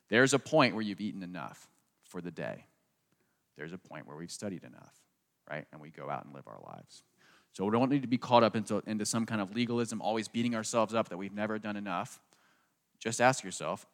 There's 0.10 0.34
a 0.34 0.40
point 0.40 0.74
where 0.74 0.82
you've 0.82 1.02
eaten 1.02 1.24
enough 1.24 1.70
for 2.04 2.20
the 2.20 2.32
day. 2.32 2.66
There's 3.58 3.74
a 3.74 3.78
point 3.78 4.08
where 4.08 4.18
we've 4.18 4.32
studied 4.32 4.64
enough, 4.64 4.96
right? 5.50 5.66
And 5.72 5.80
we 5.80 5.90
go 5.90 6.10
out 6.10 6.26
and 6.26 6.34
live 6.34 6.48
our 6.48 6.60
lives. 6.66 7.04
So 7.54 7.66
we 7.66 7.72
don't 7.72 7.92
need 7.92 8.02
to 8.02 8.08
be 8.08 8.18
caught 8.18 8.44
up 8.44 8.56
into, 8.56 8.82
into 8.88 9.06
some 9.06 9.26
kind 9.26 9.42
of 9.42 9.54
legalism, 9.54 10.02
always 10.02 10.28
beating 10.28 10.56
ourselves 10.56 10.94
up 10.94 11.10
that 11.10 11.18
we've 11.18 11.34
never 11.34 11.60
done 11.60 11.76
enough. 11.76 12.20
Just 13.00 13.22
ask 13.22 13.44
yourself 13.44 13.86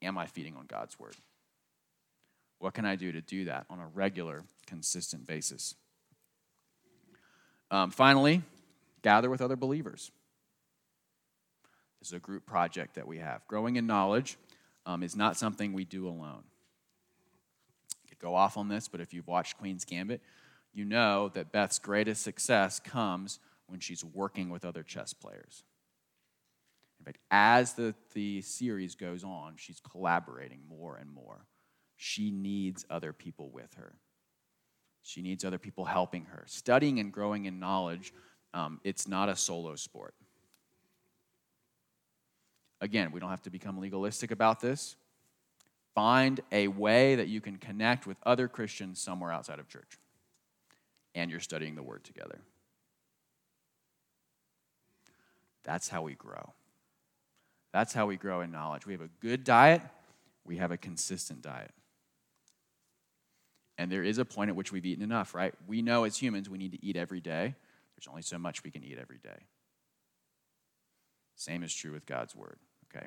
Am 0.00 0.16
I 0.16 0.26
feeding 0.26 0.56
on 0.56 0.66
God's 0.66 0.98
word? 0.98 1.16
What 2.58 2.74
can 2.74 2.84
I 2.84 2.96
do 2.96 3.12
to 3.12 3.20
do 3.20 3.44
that 3.44 3.66
on 3.70 3.78
a 3.78 3.86
regular, 3.86 4.44
consistent 4.66 5.26
basis? 5.26 5.74
Um, 7.70 7.90
finally, 7.90 8.42
gather 9.02 9.30
with 9.30 9.40
other 9.40 9.56
believers. 9.56 10.10
This 12.00 12.08
is 12.08 12.14
a 12.14 12.18
group 12.18 12.46
project 12.46 12.94
that 12.94 13.06
we 13.06 13.18
have. 13.18 13.46
Growing 13.46 13.76
in 13.76 13.86
knowledge 13.86 14.36
um, 14.86 15.02
is 15.02 15.16
not 15.16 15.36
something 15.36 15.72
we 15.72 15.84
do 15.84 16.06
alone. 16.06 16.44
I 18.04 18.08
could 18.08 18.18
go 18.18 18.34
off 18.34 18.56
on 18.56 18.68
this, 18.68 18.88
but 18.88 19.00
if 19.00 19.12
you've 19.12 19.26
watched 19.26 19.58
Queen's 19.58 19.84
Gambit, 19.84 20.20
you 20.72 20.84
know 20.84 21.30
that 21.34 21.52
Beth's 21.52 21.78
greatest 21.78 22.22
success 22.22 22.80
comes 22.80 23.38
when 23.66 23.80
she's 23.80 24.04
working 24.04 24.48
with 24.48 24.64
other 24.64 24.82
chess 24.82 25.12
players. 25.12 25.64
In 27.00 27.04
fact, 27.04 27.18
as 27.30 27.74
the, 27.74 27.94
the 28.14 28.40
series 28.42 28.94
goes 28.94 29.24
on, 29.24 29.54
she's 29.56 29.80
collaborating 29.80 30.60
more 30.68 30.96
and 30.96 31.10
more. 31.10 31.46
She 31.98 32.30
needs 32.30 32.86
other 32.88 33.12
people 33.12 33.50
with 33.50 33.74
her. 33.74 33.92
She 35.02 35.20
needs 35.20 35.44
other 35.44 35.58
people 35.58 35.84
helping 35.84 36.26
her. 36.26 36.44
Studying 36.46 37.00
and 37.00 37.12
growing 37.12 37.46
in 37.46 37.58
knowledge, 37.58 38.14
um, 38.54 38.80
it's 38.84 39.08
not 39.08 39.28
a 39.28 39.34
solo 39.36 39.74
sport. 39.74 40.14
Again, 42.80 43.10
we 43.10 43.18
don't 43.18 43.30
have 43.30 43.42
to 43.42 43.50
become 43.50 43.78
legalistic 43.78 44.30
about 44.30 44.60
this. 44.60 44.94
Find 45.94 46.40
a 46.52 46.68
way 46.68 47.16
that 47.16 47.26
you 47.26 47.40
can 47.40 47.56
connect 47.56 48.06
with 48.06 48.16
other 48.24 48.46
Christians 48.46 49.00
somewhere 49.00 49.32
outside 49.32 49.58
of 49.58 49.68
church 49.68 49.98
and 51.16 51.32
you're 51.32 51.40
studying 51.40 51.74
the 51.74 51.82
Word 51.82 52.04
together. 52.04 52.38
That's 55.64 55.88
how 55.88 56.02
we 56.02 56.14
grow. 56.14 56.52
That's 57.72 57.92
how 57.92 58.06
we 58.06 58.16
grow 58.16 58.40
in 58.42 58.52
knowledge. 58.52 58.86
We 58.86 58.92
have 58.92 59.02
a 59.02 59.10
good 59.20 59.42
diet, 59.42 59.82
we 60.44 60.58
have 60.58 60.70
a 60.70 60.76
consistent 60.76 61.42
diet. 61.42 61.72
And 63.78 63.90
there 63.90 64.02
is 64.02 64.18
a 64.18 64.24
point 64.24 64.50
at 64.50 64.56
which 64.56 64.72
we've 64.72 64.84
eaten 64.84 65.04
enough, 65.04 65.34
right? 65.34 65.54
We 65.68 65.82
know 65.82 66.04
as 66.04 66.18
humans 66.18 66.50
we 66.50 66.58
need 66.58 66.72
to 66.72 66.84
eat 66.84 66.96
every 66.96 67.20
day. 67.20 67.54
There's 67.96 68.08
only 68.08 68.22
so 68.22 68.36
much 68.38 68.64
we 68.64 68.70
can 68.70 68.82
eat 68.82 68.98
every 69.00 69.18
day. 69.18 69.46
Same 71.36 71.62
is 71.62 71.72
true 71.72 71.92
with 71.92 72.04
God's 72.04 72.34
word, 72.34 72.58
okay? 72.90 73.06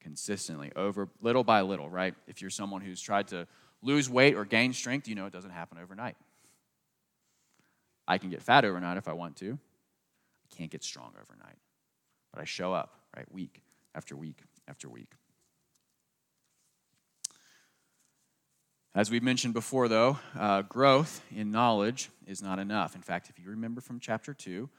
Consistently, 0.00 0.72
over 0.74 1.08
little 1.22 1.44
by 1.44 1.60
little, 1.60 1.88
right? 1.88 2.14
If 2.26 2.40
you're 2.40 2.50
someone 2.50 2.80
who's 2.80 3.00
tried 3.00 3.28
to 3.28 3.46
lose 3.80 4.10
weight 4.10 4.34
or 4.34 4.44
gain 4.44 4.72
strength, 4.72 5.06
you 5.06 5.14
know 5.14 5.26
it 5.26 5.32
doesn't 5.32 5.52
happen 5.52 5.78
overnight. 5.80 6.16
I 8.06 8.18
can 8.18 8.30
get 8.30 8.42
fat 8.42 8.64
overnight 8.64 8.98
if 8.98 9.06
I 9.06 9.12
want 9.12 9.36
to. 9.36 9.52
I 9.52 10.56
can't 10.56 10.70
get 10.70 10.82
strong 10.82 11.12
overnight. 11.20 11.56
But 12.32 12.42
I 12.42 12.44
show 12.44 12.72
up, 12.72 12.98
right, 13.16 13.30
week 13.32 13.62
after 13.94 14.16
week 14.16 14.42
after 14.68 14.88
week. 14.88 15.12
As 18.96 19.10
we've 19.10 19.24
mentioned 19.24 19.54
before, 19.54 19.88
though, 19.88 20.20
uh, 20.38 20.62
growth 20.62 21.20
in 21.34 21.50
knowledge 21.50 22.10
is 22.28 22.40
not 22.40 22.60
enough. 22.60 22.94
In 22.94 23.02
fact, 23.02 23.28
if 23.28 23.40
you 23.40 23.50
remember 23.50 23.80
from 23.80 23.98
chapter 23.98 24.32
2, 24.32 24.70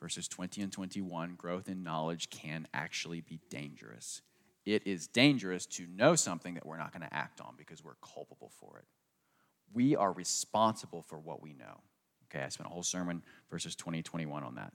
verses 0.00 0.28
20 0.28 0.62
and 0.62 0.70
21, 0.70 1.34
growth 1.34 1.68
in 1.68 1.82
knowledge 1.82 2.30
can 2.30 2.68
actually 2.72 3.20
be 3.20 3.40
dangerous. 3.50 4.22
It 4.64 4.86
is 4.86 5.08
dangerous 5.08 5.66
to 5.66 5.88
know 5.88 6.14
something 6.14 6.54
that 6.54 6.64
we're 6.64 6.78
not 6.78 6.92
going 6.92 7.02
to 7.02 7.12
act 7.12 7.40
on 7.40 7.54
because 7.56 7.82
we're 7.82 7.96
culpable 8.00 8.52
for 8.60 8.78
it. 8.78 8.84
We 9.72 9.96
are 9.96 10.12
responsible 10.12 11.02
for 11.02 11.18
what 11.18 11.42
we 11.42 11.52
know. 11.52 11.80
Okay, 12.30 12.44
I 12.44 12.50
spent 12.50 12.68
a 12.68 12.72
whole 12.72 12.84
sermon, 12.84 13.24
verses 13.50 13.74
20, 13.74 14.02
21 14.02 14.44
on 14.44 14.54
that. 14.54 14.72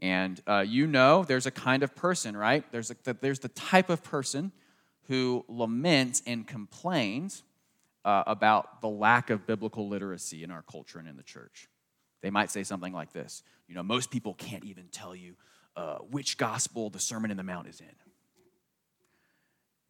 And 0.00 0.42
uh, 0.48 0.64
you 0.66 0.88
know 0.88 1.22
there's 1.22 1.46
a 1.46 1.52
kind 1.52 1.84
of 1.84 1.94
person, 1.94 2.36
right? 2.36 2.64
There's, 2.72 2.90
a, 2.90 3.14
there's 3.20 3.38
the 3.38 3.48
type 3.50 3.88
of 3.88 4.02
person 4.02 4.50
who 5.06 5.44
laments 5.46 6.24
and 6.26 6.44
complains 6.44 7.44
uh, 8.04 8.24
about 8.26 8.80
the 8.80 8.88
lack 8.88 9.30
of 9.30 9.46
biblical 9.46 9.88
literacy 9.88 10.42
in 10.42 10.50
our 10.50 10.62
culture 10.62 10.98
and 10.98 11.08
in 11.08 11.16
the 11.16 11.22
church. 11.22 11.68
They 12.22 12.30
might 12.30 12.50
say 12.50 12.62
something 12.62 12.92
like 12.92 13.12
this 13.12 13.42
You 13.68 13.74
know, 13.74 13.82
most 13.82 14.10
people 14.10 14.34
can't 14.34 14.64
even 14.64 14.88
tell 14.88 15.14
you 15.14 15.34
uh, 15.76 15.98
which 15.98 16.36
gospel 16.36 16.90
the 16.90 16.98
Sermon 16.98 17.30
in 17.30 17.36
the 17.36 17.42
Mount 17.42 17.68
is 17.68 17.80
in. 17.80 17.86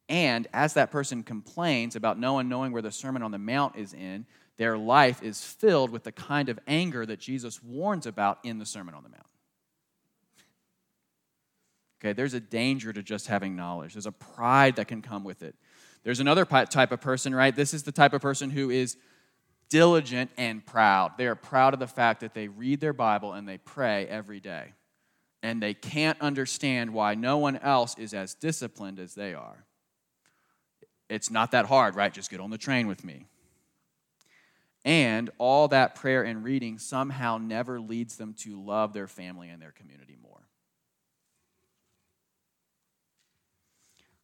And 0.09 0.49
as 0.53 0.75
that 0.75 0.91
person 0.91 1.23
complains 1.23 1.95
about 1.95 2.19
no 2.19 2.33
one 2.35 2.49
knowing 2.49 2.73
where 2.73 2.83
the 2.83 2.91
Sermon 2.91 3.23
on 3.23 3.31
the 3.31 3.39
Mount 3.39 3.77
is 3.77 3.93
in, 3.93 4.27
their 4.57 4.77
life 4.77 5.23
is 5.23 5.43
filled 5.43 5.91
with 5.91 6.03
the 6.03 6.13
kind 6.13 6.49
of 6.49 6.59
anger 6.67 7.07
that 7.07 7.21
Jesus 7.21 7.63
warns 7.63 8.07
about 8.07 8.41
in 8.43 8.59
the 8.59 8.67
Sermon 8.67 8.95
on 8.95 9.05
the 9.05 9.09
Mount. 9.09 9.25
Okay, 12.01 12.13
there's 12.13 12.35
a 12.35 12.41
danger 12.41 12.93
to 12.93 13.03
just 13.03 13.27
having 13.27 13.57
knowledge. 13.57 13.93
There's 13.93 14.07
a 14.07 14.13
pride 14.13 14.77
that 14.77 14.89
can 14.89 15.01
come 15.01 15.23
with 15.23 15.43
it. 15.43 15.55
There's 16.03 16.21
another 16.21 16.45
type 16.45 16.93
of 16.93 17.01
person, 17.01 17.35
right? 17.35 17.55
This 17.55 17.75
is 17.75 17.83
the 17.83 17.93
type 17.93 18.13
of 18.13 18.23
person 18.23 18.51
who 18.51 18.71
is 18.71 18.97
diligent 19.69 20.31
and 20.37 20.65
proud. 20.65 21.13
They 21.17 21.27
are 21.27 21.35
proud 21.35 21.75
of 21.75 21.81
the 21.81 21.87
fact 21.87 22.21
that 22.21 22.35
they 22.35 22.49
read 22.49 22.81
their 22.81 22.93
Bible 22.93 23.33
and 23.33 23.49
they 23.49 23.59
pray 23.59 24.07
every 24.07 24.41
day. 24.41 24.73
And 25.43 25.63
they 25.63 25.75
can't 25.75 26.21
understand 26.21 26.93
why 26.93 27.15
no 27.15 27.39
one 27.39 27.57
else 27.57 27.97
is 27.99 28.13
as 28.13 28.35
disciplined 28.35 28.99
as 28.99 29.15
they 29.15 29.33
are. 29.33 29.65
It's 31.09 31.31
not 31.31 31.53
that 31.53 31.67
hard, 31.67 31.97
right? 31.97 32.13
Just 32.13 32.31
get 32.31 32.41
on 32.41 32.51
the 32.51 32.59
train 32.59 32.87
with 32.87 33.05
me. 33.05 33.27
And 34.85 35.31
all 35.39 35.69
that 35.69 35.95
prayer 35.95 36.23
and 36.23 36.43
reading 36.45 36.79
somehow 36.79 37.39
never 37.39 37.81
leads 37.81 38.17
them 38.17 38.35
to 38.41 38.61
love 38.61 38.93
their 38.93 39.07
family 39.07 39.49
and 39.49 39.61
their 39.61 39.73
community 39.73 40.17
more. 40.23 40.40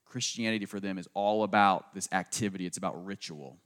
Christianity 0.06 0.64
for 0.64 0.80
them 0.80 0.98
is 0.98 1.08
all 1.14 1.42
about 1.42 1.94
this 1.94 2.08
activity, 2.12 2.66
it's 2.66 2.78
about 2.78 3.04
ritual. 3.04 3.58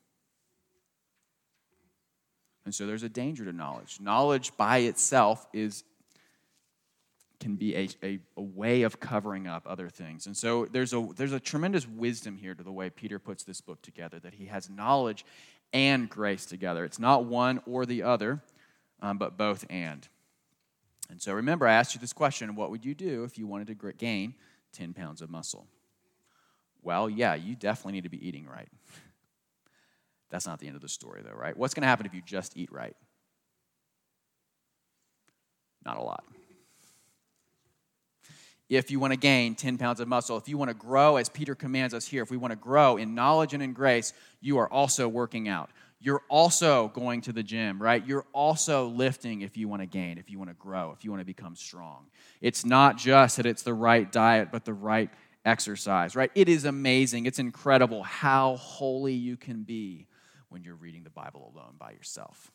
And 2.65 2.75
so 2.75 2.87
there's 2.87 3.03
a 3.03 3.09
danger 3.09 3.45
to 3.45 3.53
knowledge. 3.53 3.99
Knowledge 4.01 4.57
by 4.57 4.79
itself 4.79 5.47
is 5.53 5.85
can 7.41 7.57
be 7.57 7.75
a, 7.75 7.89
a, 8.03 8.19
a, 8.37 8.43
way 8.43 8.83
of 8.83 9.01
covering 9.01 9.47
up 9.47 9.67
other 9.67 9.89
things. 9.89 10.27
And 10.27 10.37
so 10.37 10.67
there's 10.67 10.93
a, 10.93 11.09
there's 11.17 11.33
a 11.33 11.41
tremendous 11.41 11.89
wisdom 11.89 12.37
here 12.37 12.55
to 12.55 12.63
the 12.63 12.71
way 12.71 12.91
Peter 12.91 13.19
puts 13.19 13.45
this 13.45 13.63
book 13.63 13.81
together, 13.81 14.21
that 14.21 14.35
he 14.35 14.45
has 14.47 14.69
knowledge 14.69 15.25
and 15.73 16.09
grace 16.09 16.45
together. 16.45 16.85
It's 16.85 16.99
not 16.99 17.25
one 17.25 17.63
or 17.67 17.87
the 17.87 18.03
other, 18.03 18.43
um, 19.01 19.17
but 19.17 19.39
both 19.39 19.65
and. 19.71 20.07
And 21.09 21.21
so 21.21 21.33
remember, 21.33 21.67
I 21.67 21.73
asked 21.73 21.95
you 21.95 22.01
this 22.01 22.13
question 22.13 22.55
what 22.55 22.71
would 22.71 22.85
you 22.85 22.95
do 22.95 23.25
if 23.25 23.39
you 23.39 23.47
wanted 23.47 23.69
to 23.69 23.93
gain 23.95 24.35
10 24.73 24.93
pounds 24.93 25.23
of 25.23 25.31
muscle? 25.31 25.67
Well, 26.83 27.11
yeah, 27.11 27.35
you 27.35 27.55
definitely 27.55 27.93
need 27.93 28.05
to 28.05 28.11
be 28.11 28.27
eating 28.27 28.47
right. 28.47 28.69
That's 30.31 30.47
not 30.47 30.61
the 30.61 30.67
end 30.67 30.77
of 30.77 30.83
the 30.83 30.89
story, 30.89 31.23
though, 31.25 31.37
right? 31.37 31.57
What's 31.57 31.75
going 31.75 31.83
to 31.83 31.89
happen 31.89 32.07
if 32.07 32.15
you 32.15 32.23
just 32.25 32.57
eat 32.57 32.71
right? 32.73 32.97
Not 35.85 35.97
a 35.97 36.03
lot 36.03 36.25
if 38.71 38.89
you 38.89 39.01
want 39.01 39.13
to 39.13 39.19
gain 39.19 39.57
10 39.57 39.77
pounds 39.77 39.99
of 39.99 40.07
muscle. 40.07 40.37
If 40.37 40.49
you 40.49 40.57
want 40.57 40.71
to 40.71 40.75
grow, 40.75 41.17
as 41.17 41.29
Peter 41.29 41.57
commands 41.57 41.93
us 41.93 42.07
here, 42.07 42.23
if 42.23 42.31
we 42.31 42.37
want 42.37 42.53
to 42.53 42.57
grow 42.57 42.97
in 42.97 43.17
knowledge 43.17 43.53
and 43.53 43.63
in 43.63 43.73
grace, 43.73 44.13
you 44.41 44.59
are 44.59 44.73
also 44.73 45.09
working 45.09 45.49
out. 45.49 45.71
you're 46.03 46.23
also 46.31 46.89
going 46.95 47.21
to 47.21 47.31
the 47.31 47.43
gym, 47.43 47.83
right? 47.83 48.07
You're 48.07 48.25
also 48.33 48.87
lifting 48.87 49.43
if 49.43 49.59
you 49.59 49.69
want 49.69 49.83
to 49.83 49.87
gain, 49.87 50.17
if 50.17 50.31
you 50.31 50.39
want 50.39 50.49
to 50.49 50.55
grow, 50.55 50.93
if 50.97 51.05
you 51.05 51.11
want 51.11 51.21
to 51.21 51.27
become 51.27 51.55
strong. 51.55 52.07
It's 52.41 52.65
not 52.65 52.97
just 52.97 53.37
that 53.37 53.45
it's 53.45 53.63
the 53.63 53.75
right 53.75 54.11
diet, 54.11 54.49
but 54.51 54.65
the 54.65 54.73
right 54.73 55.11
exercise, 55.45 56.15
right? 56.15 56.31
It 56.35 56.49
is 56.49 56.65
amazing. 56.65 57.27
It's 57.27 57.39
incredible 57.39 58.03
how 58.03 58.57
holy 58.57 59.15
you 59.15 59.37
can 59.37 59.63
be 59.63 60.07
when 60.49 60.63
you're 60.65 60.75
reading 60.75 61.05
the 61.05 61.11
Bible 61.11 61.53
alone 61.55 61.75
by 61.79 61.93
yourself. 61.93 62.51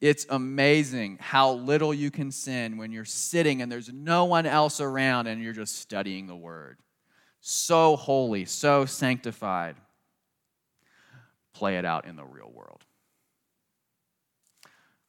It's 0.00 0.26
amazing 0.28 1.18
how 1.20 1.52
little 1.52 1.94
you 1.94 2.10
can 2.10 2.32
sin 2.32 2.76
when 2.76 2.90
you're 2.90 3.04
sitting 3.04 3.62
and 3.62 3.70
there's 3.70 3.92
no 3.92 4.24
one 4.24 4.46
else 4.46 4.80
around 4.80 5.28
and 5.28 5.40
you're 5.40 5.52
just 5.52 5.78
studying 5.78 6.26
the 6.26 6.34
Word. 6.34 6.78
So 7.40 7.94
holy, 7.94 8.44
so 8.44 8.84
sanctified. 8.84 9.76
Play 11.52 11.76
it 11.76 11.84
out 11.84 12.06
in 12.06 12.16
the 12.16 12.24
real 12.24 12.50
world. 12.52 12.84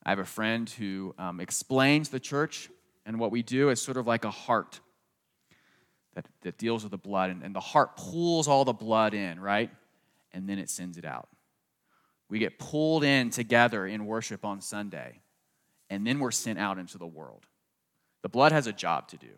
I 0.06 0.10
have 0.10 0.19
a 0.19 0.26
friend 0.26 0.69
who 0.69 1.15
um, 1.17 1.39
explains 1.39 2.10
the 2.10 2.19
church 2.19 2.69
and 3.06 3.19
what 3.19 3.32
we 3.32 3.41
do 3.41 3.72
as 3.72 3.82
sort 3.82 3.98
of 3.98 4.06
like 4.06 4.26
a 4.26 4.32
heart 4.32 4.80
that, 6.15 6.26
that 6.41 6.58
deals 6.58 6.84
with 6.84 6.91
the 6.91 6.97
blood, 6.97 7.30
and, 7.30 7.43
and 7.43 7.56
the 7.56 7.60
heart 7.60 7.97
pulls 7.97 8.47
all 8.47 8.65
the 8.65 8.73
blood 8.73 9.13
in, 9.13 9.39
right? 9.39 9.69
And 10.32 10.47
then 10.47 10.60
it 10.60 10.69
sends 10.69 10.97
it 10.97 11.06
out. 11.06 11.28
We 12.30 12.39
get 12.39 12.58
pulled 12.58 13.04
in 13.04 13.30
together 13.30 13.86
in 13.86 14.06
worship 14.06 14.45
on 14.45 14.62
Sunday, 14.62 15.21
and 15.89 16.06
then 16.06 16.19
we're 16.19 16.32
sent 16.32 16.60
out 16.60 16.78
into 16.78 16.97
the 16.97 17.08
world. 17.08 17.45
The 18.21 18.30
blood 18.30 18.52
has 18.52 18.67
a 18.67 18.73
job 18.73 19.08
to 19.10 19.17
do, 19.17 19.38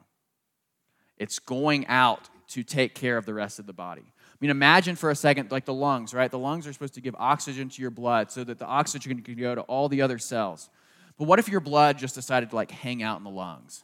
it's 1.18 1.40
going 1.40 1.88
out 1.88 2.30
to 2.48 2.64
take 2.64 2.94
care 2.94 3.18
of 3.18 3.26
the 3.26 3.34
rest 3.34 3.58
of 3.58 3.66
the 3.66 3.74
body. 3.74 4.04
I 4.06 4.38
mean, 4.42 4.52
imagine 4.52 4.96
for 4.96 5.10
a 5.10 5.16
second, 5.16 5.52
like 5.52 5.66
the 5.66 5.74
lungs, 5.74 6.14
right? 6.14 6.30
The 6.30 6.38
lungs 6.38 6.68
are 6.68 6.74
supposed 6.74 6.94
to 6.96 7.02
give 7.02 7.16
oxygen 7.18 7.70
to 7.70 7.82
your 7.82 7.90
blood 7.90 8.32
so 8.32 8.44
that 8.44 8.60
the 8.60 8.66
oxygen 8.66 9.22
can 9.22 9.36
go 9.36 9.56
to 9.56 9.62
all 9.62 9.88
the 9.88 10.02
other 10.02 10.20
cells. 10.20 10.70
But 11.18 11.28
what 11.28 11.40
if 11.40 11.48
your 11.48 11.62
blood 11.62 11.98
just 11.98 12.16
decided 12.16 12.50
to 12.50 12.56
like 12.56 12.70
hang 12.70 13.02
out 13.02 13.18
in 13.18 13.24
the 13.24 13.30
lungs? 13.30 13.84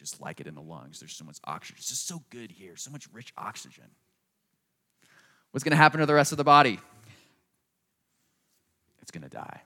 Just 0.00 0.18
like 0.18 0.40
it 0.40 0.46
in 0.46 0.54
the 0.54 0.62
lungs. 0.62 0.98
There's 0.98 1.12
so 1.12 1.26
much 1.26 1.36
oxygen. 1.44 1.76
It's 1.78 1.90
just 1.90 2.08
so 2.08 2.22
good 2.30 2.50
here, 2.50 2.74
so 2.74 2.90
much 2.90 3.06
rich 3.12 3.34
oxygen. 3.36 3.84
What's 5.50 5.62
going 5.62 5.72
to 5.72 5.76
happen 5.76 6.00
to 6.00 6.06
the 6.06 6.14
rest 6.14 6.32
of 6.32 6.38
the 6.38 6.44
body? 6.44 6.80
It's 9.02 9.10
going 9.10 9.24
to 9.24 9.28
die. 9.28 9.60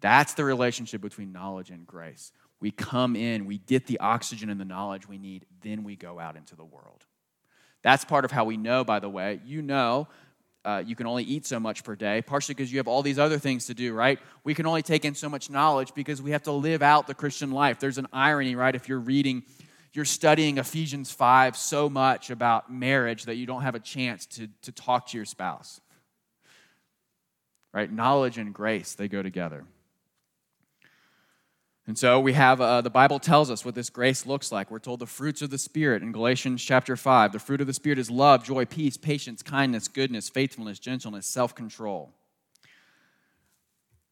That's 0.00 0.32
the 0.32 0.44
relationship 0.44 1.02
between 1.02 1.32
knowledge 1.32 1.68
and 1.68 1.86
grace. 1.86 2.32
We 2.60 2.70
come 2.70 3.14
in, 3.14 3.44
we 3.44 3.58
get 3.58 3.86
the 3.86 4.00
oxygen 4.00 4.48
and 4.48 4.58
the 4.58 4.64
knowledge 4.64 5.06
we 5.06 5.18
need, 5.18 5.44
then 5.60 5.84
we 5.84 5.96
go 5.96 6.18
out 6.18 6.36
into 6.36 6.56
the 6.56 6.64
world. 6.64 7.04
That's 7.82 8.06
part 8.06 8.24
of 8.24 8.30
how 8.30 8.46
we 8.46 8.56
know, 8.56 8.84
by 8.84 9.00
the 9.00 9.10
way. 9.10 9.42
You 9.44 9.60
know 9.60 10.08
uh, 10.64 10.82
you 10.84 10.96
can 10.96 11.06
only 11.06 11.24
eat 11.24 11.46
so 11.46 11.60
much 11.60 11.84
per 11.84 11.94
day, 11.94 12.22
partially 12.22 12.54
because 12.54 12.72
you 12.72 12.78
have 12.78 12.88
all 12.88 13.02
these 13.02 13.18
other 13.18 13.38
things 13.38 13.66
to 13.66 13.74
do, 13.74 13.92
right? 13.92 14.18
We 14.44 14.54
can 14.54 14.66
only 14.66 14.82
take 14.82 15.04
in 15.04 15.14
so 15.14 15.28
much 15.28 15.50
knowledge 15.50 15.92
because 15.94 16.22
we 16.22 16.30
have 16.30 16.44
to 16.44 16.52
live 16.52 16.82
out 16.82 17.06
the 17.06 17.14
Christian 17.14 17.50
life. 17.50 17.78
There's 17.78 17.98
an 17.98 18.06
irony, 18.12 18.54
right? 18.54 18.74
If 18.74 18.88
you're 18.88 18.98
reading, 18.98 19.42
you're 19.92 20.04
studying 20.04 20.58
Ephesians 20.58 21.10
5 21.10 21.56
so 21.56 21.90
much 21.90 22.30
about 22.30 22.72
marriage 22.72 23.24
that 23.24 23.36
you 23.36 23.46
don't 23.46 23.62
have 23.62 23.74
a 23.74 23.80
chance 23.80 24.26
to, 24.26 24.48
to 24.62 24.72
talk 24.72 25.08
to 25.08 25.18
your 25.18 25.26
spouse, 25.26 25.80
right? 27.72 27.92
Knowledge 27.92 28.38
and 28.38 28.54
grace, 28.54 28.94
they 28.94 29.08
go 29.08 29.22
together. 29.22 29.64
And 31.86 31.98
so 31.98 32.18
we 32.18 32.32
have, 32.32 32.62
uh, 32.62 32.80
the 32.80 32.88
Bible 32.88 33.18
tells 33.18 33.50
us 33.50 33.62
what 33.64 33.74
this 33.74 33.90
grace 33.90 34.24
looks 34.24 34.50
like. 34.50 34.70
We're 34.70 34.78
told 34.78 35.00
the 35.00 35.06
fruits 35.06 35.42
of 35.42 35.50
the 35.50 35.58
Spirit 35.58 36.02
in 36.02 36.12
Galatians 36.12 36.64
chapter 36.64 36.96
5. 36.96 37.32
The 37.32 37.38
fruit 37.38 37.60
of 37.60 37.66
the 37.66 37.74
Spirit 37.74 37.98
is 37.98 38.10
love, 38.10 38.42
joy, 38.42 38.64
peace, 38.64 38.96
patience, 38.96 39.42
kindness, 39.42 39.88
goodness, 39.88 40.30
faithfulness, 40.30 40.78
gentleness, 40.78 41.26
self 41.26 41.54
control. 41.54 42.14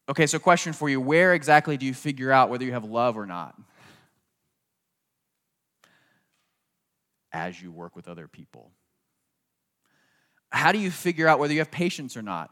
Okay, 0.07 0.27
so 0.27 0.39
question 0.39 0.75
for 0.75 0.91
you 0.91 1.01
where 1.01 1.33
exactly 1.33 1.79
do 1.79 1.87
you 1.87 1.95
figure 1.95 2.31
out 2.31 2.51
whether 2.51 2.65
you 2.65 2.73
have 2.73 2.85
love 2.85 3.17
or 3.17 3.25
not? 3.25 3.55
As 7.33 7.61
you 7.63 7.73
work 7.73 7.97
with 7.97 8.07
other 8.07 8.29
people. 8.29 8.71
How 10.51 10.73
do 10.73 10.79
you 10.79 10.91
figure 10.91 11.27
out 11.27 11.39
whether 11.39 11.55
you 11.55 11.61
have 11.61 11.71
patience 11.71 12.19
or 12.19 12.23
not? 12.23 12.51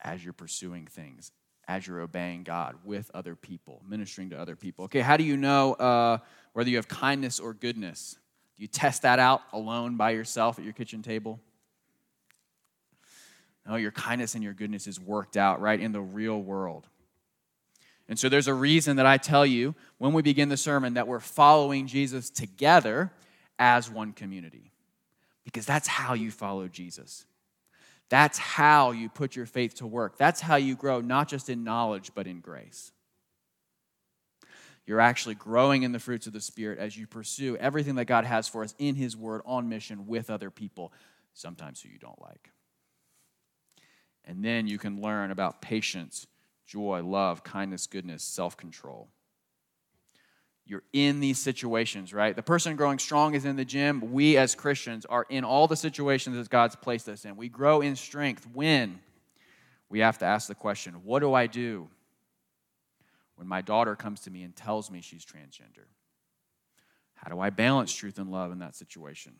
As 0.00 0.24
you're 0.24 0.32
pursuing 0.32 0.86
things 0.86 1.30
as 1.68 1.86
you're 1.86 2.00
obeying 2.00 2.42
God 2.42 2.76
with 2.84 3.10
other 3.14 3.34
people, 3.34 3.82
ministering 3.88 4.30
to 4.30 4.38
other 4.38 4.56
people. 4.56 4.86
Okay, 4.86 5.00
how 5.00 5.16
do 5.16 5.24
you 5.24 5.36
know 5.36 5.74
uh, 5.74 6.18
whether 6.52 6.68
you 6.68 6.76
have 6.76 6.88
kindness 6.88 7.40
or 7.40 7.54
goodness? 7.54 8.18
Do 8.56 8.62
you 8.62 8.68
test 8.68 9.02
that 9.02 9.18
out 9.18 9.42
alone 9.52 9.96
by 9.96 10.10
yourself 10.10 10.58
at 10.58 10.64
your 10.64 10.74
kitchen 10.74 11.02
table? 11.02 11.40
No, 13.66 13.76
your 13.76 13.92
kindness 13.92 14.34
and 14.34 14.42
your 14.42 14.54
goodness 14.54 14.86
is 14.86 14.98
worked 14.98 15.36
out 15.36 15.60
right 15.60 15.78
in 15.78 15.92
the 15.92 16.00
real 16.00 16.40
world. 16.40 16.88
And 18.08 18.18
so 18.18 18.28
there's 18.28 18.48
a 18.48 18.54
reason 18.54 18.96
that 18.96 19.06
I 19.06 19.16
tell 19.16 19.46
you 19.46 19.74
when 19.98 20.12
we 20.12 20.22
begin 20.22 20.48
the 20.48 20.56
sermon 20.56 20.94
that 20.94 21.06
we're 21.06 21.20
following 21.20 21.86
Jesus 21.86 22.28
together 22.28 23.12
as 23.58 23.88
one 23.88 24.12
community. 24.12 24.72
Because 25.44 25.64
that's 25.64 25.88
how 25.88 26.14
you 26.14 26.30
follow 26.30 26.68
Jesus. 26.68 27.24
That's 28.12 28.36
how 28.36 28.90
you 28.90 29.08
put 29.08 29.36
your 29.36 29.46
faith 29.46 29.76
to 29.76 29.86
work. 29.86 30.18
That's 30.18 30.42
how 30.42 30.56
you 30.56 30.76
grow, 30.76 31.00
not 31.00 31.28
just 31.28 31.48
in 31.48 31.64
knowledge, 31.64 32.10
but 32.14 32.26
in 32.26 32.40
grace. 32.40 32.92
You're 34.84 35.00
actually 35.00 35.36
growing 35.36 35.82
in 35.82 35.92
the 35.92 35.98
fruits 35.98 36.26
of 36.26 36.34
the 36.34 36.40
Spirit 36.42 36.78
as 36.78 36.94
you 36.94 37.06
pursue 37.06 37.56
everything 37.56 37.94
that 37.94 38.04
God 38.04 38.26
has 38.26 38.46
for 38.46 38.64
us 38.64 38.74
in 38.78 38.96
His 38.96 39.16
Word 39.16 39.40
on 39.46 39.70
mission 39.70 40.06
with 40.06 40.28
other 40.28 40.50
people, 40.50 40.92
sometimes 41.32 41.80
who 41.80 41.88
you 41.88 41.98
don't 41.98 42.20
like. 42.20 42.50
And 44.26 44.44
then 44.44 44.66
you 44.66 44.76
can 44.76 45.00
learn 45.00 45.30
about 45.30 45.62
patience, 45.62 46.26
joy, 46.66 47.02
love, 47.02 47.42
kindness, 47.42 47.86
goodness, 47.86 48.22
self 48.22 48.58
control 48.58 49.08
you're 50.64 50.82
in 50.92 51.20
these 51.20 51.38
situations, 51.38 52.14
right? 52.14 52.34
The 52.34 52.42
person 52.42 52.76
growing 52.76 52.98
strong 52.98 53.34
is 53.34 53.44
in 53.44 53.56
the 53.56 53.64
gym. 53.64 54.12
We 54.12 54.36
as 54.36 54.54
Christians 54.54 55.04
are 55.06 55.26
in 55.28 55.44
all 55.44 55.66
the 55.66 55.76
situations 55.76 56.36
that 56.36 56.48
God's 56.48 56.76
placed 56.76 57.08
us 57.08 57.24
in. 57.24 57.36
We 57.36 57.48
grow 57.48 57.80
in 57.80 57.96
strength 57.96 58.46
when 58.52 59.00
we 59.88 60.00
have 60.00 60.18
to 60.18 60.24
ask 60.24 60.48
the 60.48 60.54
question 60.54 60.94
what 61.04 61.18
do 61.20 61.34
I 61.34 61.46
do 61.46 61.88
when 63.36 63.48
my 63.48 63.60
daughter 63.60 63.96
comes 63.96 64.20
to 64.20 64.30
me 64.30 64.42
and 64.42 64.54
tells 64.54 64.90
me 64.90 65.00
she's 65.00 65.24
transgender? 65.24 65.86
How 67.14 67.30
do 67.30 67.40
I 67.40 67.50
balance 67.50 67.92
truth 67.92 68.18
and 68.18 68.30
love 68.30 68.52
in 68.52 68.60
that 68.60 68.74
situation? 68.74 69.34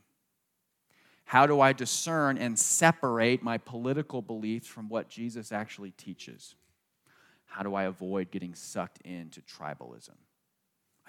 How 1.25 1.47
do 1.47 1.61
I 1.61 1.73
discern 1.73 2.37
and 2.37 2.59
separate 2.59 3.43
my 3.43 3.59
political 3.59 4.23
beliefs 4.23 4.67
from 4.67 4.89
what 4.89 5.09
Jesus 5.09 5.53
actually 5.53 5.93
teaches? 5.93 6.57
How 7.47 7.63
do 7.63 7.75
I 7.75 7.85
avoid 7.85 8.31
getting 8.31 8.55
sucked 8.55 9.01
into 9.03 9.41
tribalism? 9.41 10.17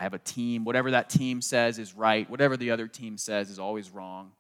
I 0.04 0.06
have 0.06 0.13
a 0.13 0.20
team. 0.20 0.66
Whatever 0.66 0.92
that 0.92 1.10
team 1.10 1.42
says 1.42 1.80
is 1.80 1.94
right. 1.94 2.30
Whatever 2.30 2.58
the 2.58 2.72
other 2.72 2.89
team 2.89 3.18
says 3.18 3.50
is 3.50 3.58
always 3.58 3.89
wrong. 3.89 4.34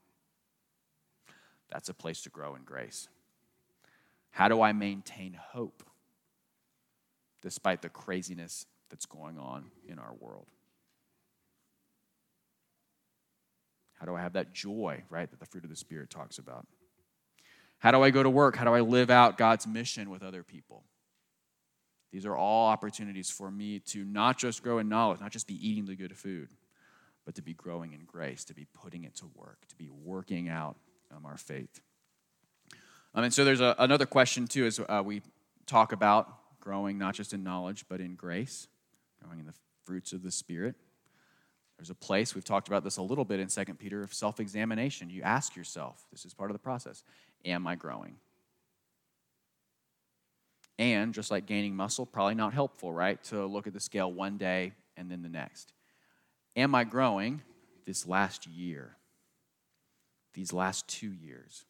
That's 1.71 1.87
a 1.87 1.93
place 1.93 2.21
to 2.23 2.29
grow 2.29 2.55
in 2.55 2.63
grace. 2.63 3.07
How 4.31 4.49
do 4.49 4.61
I 4.61 4.73
maintain 4.73 5.39
hope 5.51 5.81
despite 7.41 7.81
the 7.81 7.87
craziness 7.87 8.65
that's 8.89 9.05
going 9.05 9.37
on 9.39 9.71
in 9.87 9.99
our 9.99 10.13
world? 10.19 10.47
How 13.93 14.05
do 14.05 14.15
I 14.15 14.21
have 14.21 14.33
that 14.33 14.51
joy, 14.51 15.03
right, 15.09 15.31
that 15.31 15.39
the 15.39 15.45
fruit 15.45 15.63
of 15.63 15.69
the 15.69 15.77
Spirit 15.77 16.09
talks 16.09 16.39
about? 16.39 16.67
How 17.79 17.91
do 17.91 18.03
I 18.03 18.09
go 18.09 18.21
to 18.21 18.29
work? 18.29 18.57
How 18.57 18.65
do 18.65 18.73
I 18.73 18.81
live 18.81 19.09
out 19.09 19.37
God's 19.37 19.65
mission 19.65 20.09
with 20.09 20.23
other 20.23 20.43
people? 20.43 20.83
These 22.13 22.27
are 22.27 22.37
all 22.37 22.67
opportunities 22.67 23.31
for 23.31 23.49
me 23.49 23.79
to 23.79 24.05
not 24.05 24.37
just 24.37 24.61
grow 24.61 24.77
in 24.77 24.87
knowledge, 24.87 25.19
not 25.19 25.31
just 25.31 25.47
be 25.47 25.67
eating 25.67 25.85
the 25.85 25.95
good 25.95 26.15
food, 26.15 26.49
but 27.25 27.33
to 27.35 27.41
be 27.41 27.55
growing 27.55 27.91
in 27.91 28.01
grace, 28.05 28.43
to 28.45 28.53
be 28.53 28.67
putting 28.71 29.03
it 29.03 29.15
to 29.15 29.25
work, 29.35 29.65
to 29.67 29.75
be 29.75 29.89
working 29.89 30.47
out 30.47 30.75
um, 31.11 31.25
our 31.25 31.37
faith. 31.37 31.81
Um, 33.15 33.23
and 33.23 33.33
so 33.33 33.43
there's 33.43 33.61
a, 33.61 33.75
another 33.79 34.05
question, 34.05 34.45
too, 34.45 34.67
as 34.67 34.79
uh, 34.79 35.01
we 35.03 35.23
talk 35.65 35.91
about 35.91 36.59
growing 36.59 36.99
not 36.99 37.15
just 37.15 37.33
in 37.33 37.43
knowledge, 37.43 37.85
but 37.89 37.99
in 37.99 38.13
grace, 38.13 38.67
growing 39.19 39.39
in 39.39 39.47
the 39.47 39.55
fruits 39.83 40.13
of 40.13 40.21
the 40.21 40.31
Spirit. 40.31 40.75
There's 41.79 41.89
a 41.89 41.95
place, 41.95 42.35
we've 42.35 42.45
talked 42.45 42.67
about 42.67 42.83
this 42.83 42.97
a 42.97 43.01
little 43.01 43.25
bit 43.25 43.39
in 43.39 43.47
2 43.47 43.65
Peter, 43.79 44.03
of 44.03 44.13
self 44.13 44.39
examination. 44.39 45.09
You 45.09 45.23
ask 45.23 45.55
yourself, 45.55 46.05
this 46.11 46.25
is 46.25 46.33
part 46.35 46.51
of 46.51 46.53
the 46.53 46.59
process, 46.59 47.03
am 47.43 47.65
I 47.65 47.73
growing? 47.73 48.17
And 50.79 51.13
just 51.13 51.29
like 51.29 51.45
gaining 51.45 51.75
muscle, 51.75 52.05
probably 52.05 52.35
not 52.35 52.53
helpful, 52.53 52.91
right? 52.91 53.23
To 53.25 53.45
look 53.45 53.67
at 53.67 53.73
the 53.73 53.79
scale 53.79 54.11
one 54.11 54.37
day 54.37 54.73
and 54.97 55.09
then 55.09 55.21
the 55.21 55.29
next. 55.29 55.71
Am 56.55 56.73
I 56.73 56.83
growing 56.83 57.41
this 57.85 58.07
last 58.07 58.47
year? 58.47 58.97
These 60.33 60.51
last 60.51 60.87
two 60.87 61.11
years? 61.11 61.65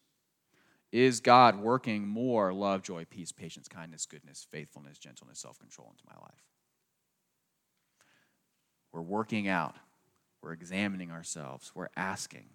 Is 0.91 1.21
God 1.21 1.59
working 1.59 2.07
more 2.07 2.53
love, 2.53 2.83
joy, 2.83 3.05
peace, 3.09 3.31
patience, 3.31 3.67
kindness, 3.67 4.05
goodness, 4.05 4.45
faithfulness, 4.51 4.99
gentleness, 4.99 5.39
self 5.39 5.59
control 5.59 5.89
into 5.91 6.03
my 6.07 6.21
life? 6.21 6.43
We're 8.91 9.01
working 9.01 9.47
out, 9.47 9.75
we're 10.41 10.53
examining 10.53 11.11
ourselves, 11.11 11.71
we're 11.73 11.89
asking. 11.97 12.45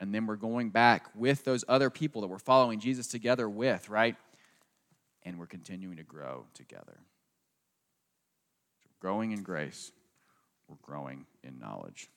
And 0.00 0.14
then 0.14 0.26
we're 0.26 0.36
going 0.36 0.70
back 0.70 1.06
with 1.14 1.44
those 1.44 1.64
other 1.68 1.88
people 1.88 2.22
that 2.22 2.28
we're 2.28 2.38
following 2.38 2.80
Jesus 2.80 3.06
together 3.06 3.48
with, 3.48 3.88
right? 3.88 4.16
And 5.24 5.38
we're 5.38 5.46
continuing 5.46 5.96
to 5.98 6.02
grow 6.02 6.46
together. 6.54 6.98
So 8.82 8.88
growing 9.00 9.32
in 9.32 9.42
grace, 9.42 9.92
we're 10.68 10.76
growing 10.82 11.26
in 11.42 11.58
knowledge. 11.58 12.08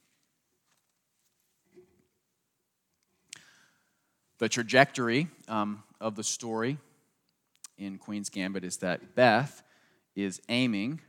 The 4.40 4.50
trajectory 4.50 5.28
um, 5.48 5.84
of 6.02 6.16
the 6.16 6.24
story 6.24 6.78
in 7.78 7.98
Queen's 7.98 8.30
Gambit 8.30 8.64
is 8.64 8.78
that 8.78 9.16
Beth 9.16 9.64
is 10.16 10.42
aiming 10.50 11.02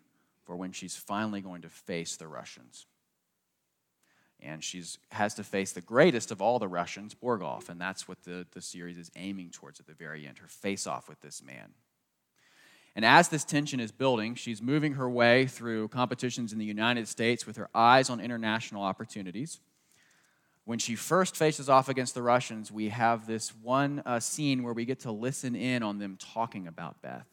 for 0.44 0.56
when 0.56 0.72
she's 0.72 0.96
finally 0.96 1.40
going 1.40 1.62
to 1.62 1.68
face 1.68 2.16
the 2.16 2.28
Russians. 2.28 2.86
And 4.40 4.62
she 4.62 4.82
has 5.10 5.34
to 5.34 5.44
face 5.44 5.72
the 5.72 5.80
greatest 5.80 6.30
of 6.30 6.42
all 6.42 6.58
the 6.58 6.68
Russians, 6.68 7.14
Borgov, 7.14 7.68
and 7.68 7.80
that's 7.80 8.06
what 8.06 8.22
the, 8.24 8.46
the 8.52 8.60
series 8.60 8.98
is 8.98 9.10
aiming 9.16 9.50
towards 9.50 9.80
at 9.80 9.86
the 9.86 9.94
very 9.94 10.26
end 10.26 10.38
her 10.38 10.48
face 10.48 10.86
off 10.86 11.08
with 11.08 11.20
this 11.20 11.42
man. 11.42 11.72
And 12.96 13.04
as 13.04 13.28
this 13.28 13.44
tension 13.44 13.80
is 13.80 13.90
building, 13.90 14.36
she's 14.36 14.62
moving 14.62 14.94
her 14.94 15.10
way 15.10 15.46
through 15.46 15.88
competitions 15.88 16.52
in 16.52 16.58
the 16.58 16.64
United 16.64 17.08
States 17.08 17.46
with 17.46 17.56
her 17.56 17.68
eyes 17.74 18.08
on 18.08 18.20
international 18.20 18.84
opportunities. 18.84 19.58
When 20.64 20.78
she 20.78 20.94
first 20.94 21.36
faces 21.36 21.68
off 21.68 21.88
against 21.88 22.14
the 22.14 22.22
Russians, 22.22 22.70
we 22.70 22.88
have 22.90 23.26
this 23.26 23.54
one 23.62 24.02
uh, 24.06 24.20
scene 24.20 24.62
where 24.62 24.72
we 24.72 24.84
get 24.84 25.00
to 25.00 25.10
listen 25.10 25.56
in 25.56 25.82
on 25.82 25.98
them 25.98 26.16
talking 26.18 26.68
about 26.68 27.02
Beth. 27.02 27.26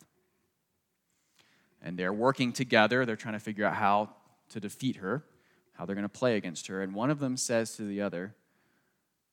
And 1.82 1.97
they're 1.97 2.13
working 2.13 2.54
together, 2.54 3.06
they're 3.06 3.15
trying 3.15 3.36
to 3.36 3.39
figure 3.39 3.65
out 3.65 3.76
how 3.76 4.10
to 4.50 4.60
defeat 4.60 4.97
her, 4.97 5.24
how 5.74 5.86
they're 5.86 5.95
going 5.95 6.04
to 6.04 6.10
play 6.10 6.38
against 6.38 6.67
her. 6.67 6.82
And 6.82 6.93
one 6.93 7.10
of 7.10 7.19
them 7.19 7.38
says 7.38 7.76
to 7.78 7.84
the 7.84 8.02
other, 8.02 8.36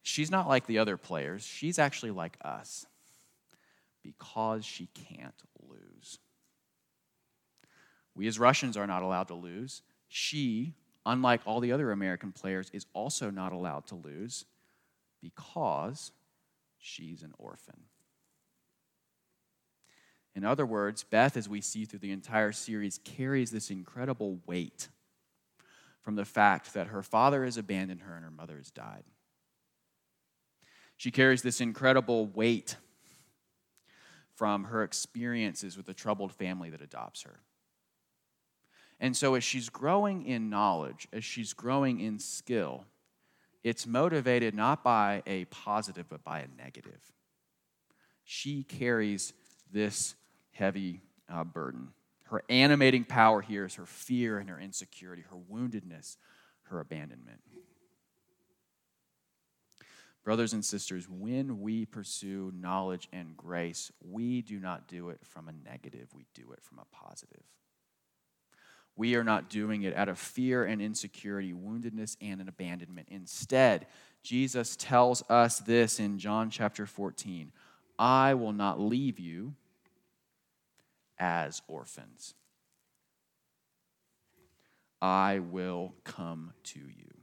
She's 0.02 0.30
not 0.30 0.48
like 0.48 0.66
the 0.66 0.78
other 0.78 0.96
players, 0.96 1.42
she's 1.42 1.78
actually 1.78 2.12
like 2.12 2.36
us 2.42 2.86
because 4.08 4.64
she 4.64 4.88
can't 4.94 5.34
lose. 5.68 6.18
We 8.14 8.26
as 8.26 8.38
Russians 8.38 8.76
are 8.76 8.86
not 8.86 9.02
allowed 9.02 9.28
to 9.28 9.34
lose. 9.34 9.82
She, 10.08 10.72
unlike 11.04 11.42
all 11.44 11.60
the 11.60 11.72
other 11.72 11.92
American 11.92 12.32
players, 12.32 12.70
is 12.72 12.86
also 12.94 13.30
not 13.30 13.52
allowed 13.52 13.86
to 13.88 13.96
lose 13.96 14.46
because 15.20 16.12
she's 16.78 17.22
an 17.22 17.34
orphan. 17.38 17.80
In 20.34 20.44
other 20.44 20.64
words, 20.64 21.04
Beth, 21.04 21.36
as 21.36 21.48
we 21.48 21.60
see 21.60 21.84
through 21.84 21.98
the 21.98 22.12
entire 22.12 22.52
series, 22.52 22.98
carries 23.04 23.50
this 23.50 23.70
incredible 23.70 24.40
weight 24.46 24.88
from 26.02 26.14
the 26.14 26.24
fact 26.24 26.72
that 26.72 26.86
her 26.86 27.02
father 27.02 27.44
has 27.44 27.58
abandoned 27.58 28.02
her 28.02 28.14
and 28.14 28.24
her 28.24 28.30
mother 28.30 28.56
has 28.56 28.70
died. 28.70 29.04
She 30.96 31.10
carries 31.10 31.42
this 31.42 31.60
incredible 31.60 32.26
weight 32.26 32.76
from 34.38 34.64
her 34.64 34.84
experiences 34.84 35.76
with 35.76 35.86
the 35.86 35.92
troubled 35.92 36.32
family 36.32 36.70
that 36.70 36.80
adopts 36.80 37.22
her. 37.22 37.40
And 39.00 39.16
so, 39.16 39.34
as 39.34 39.42
she's 39.42 39.68
growing 39.68 40.24
in 40.24 40.48
knowledge, 40.48 41.08
as 41.12 41.24
she's 41.24 41.52
growing 41.52 41.98
in 41.98 42.20
skill, 42.20 42.84
it's 43.64 43.84
motivated 43.84 44.54
not 44.54 44.84
by 44.84 45.24
a 45.26 45.46
positive, 45.46 46.06
but 46.08 46.22
by 46.22 46.38
a 46.38 46.46
negative. 46.56 47.00
She 48.22 48.62
carries 48.62 49.32
this 49.72 50.14
heavy 50.52 51.00
uh, 51.28 51.42
burden. 51.42 51.88
Her 52.24 52.44
animating 52.48 53.04
power 53.04 53.40
here 53.40 53.64
is 53.64 53.74
her 53.74 53.86
fear 53.86 54.38
and 54.38 54.48
her 54.50 54.60
insecurity, 54.60 55.24
her 55.30 55.36
woundedness, 55.52 56.16
her 56.64 56.78
abandonment. 56.78 57.40
Brothers 60.28 60.52
and 60.52 60.62
sisters, 60.62 61.08
when 61.08 61.62
we 61.62 61.86
pursue 61.86 62.52
knowledge 62.54 63.08
and 63.14 63.34
grace, 63.34 63.90
we 64.06 64.42
do 64.42 64.60
not 64.60 64.86
do 64.86 65.08
it 65.08 65.20
from 65.24 65.48
a 65.48 65.52
negative, 65.66 66.08
we 66.14 66.26
do 66.34 66.52
it 66.52 66.62
from 66.62 66.78
a 66.78 66.84
positive. 66.94 67.40
We 68.94 69.14
are 69.14 69.24
not 69.24 69.48
doing 69.48 69.84
it 69.84 69.96
out 69.96 70.10
of 70.10 70.18
fear 70.18 70.64
and 70.64 70.82
insecurity, 70.82 71.54
woundedness 71.54 72.18
and 72.20 72.42
an 72.42 72.48
abandonment. 72.50 73.08
Instead, 73.10 73.86
Jesus 74.22 74.76
tells 74.76 75.22
us 75.30 75.60
this 75.60 75.98
in 75.98 76.18
John 76.18 76.50
chapter 76.50 76.84
14 76.84 77.50
I 77.98 78.34
will 78.34 78.52
not 78.52 78.78
leave 78.78 79.18
you 79.18 79.54
as 81.18 81.62
orphans. 81.68 82.34
I 85.00 85.38
will 85.38 85.94
come 86.04 86.52
to 86.64 86.80
you. 86.80 87.18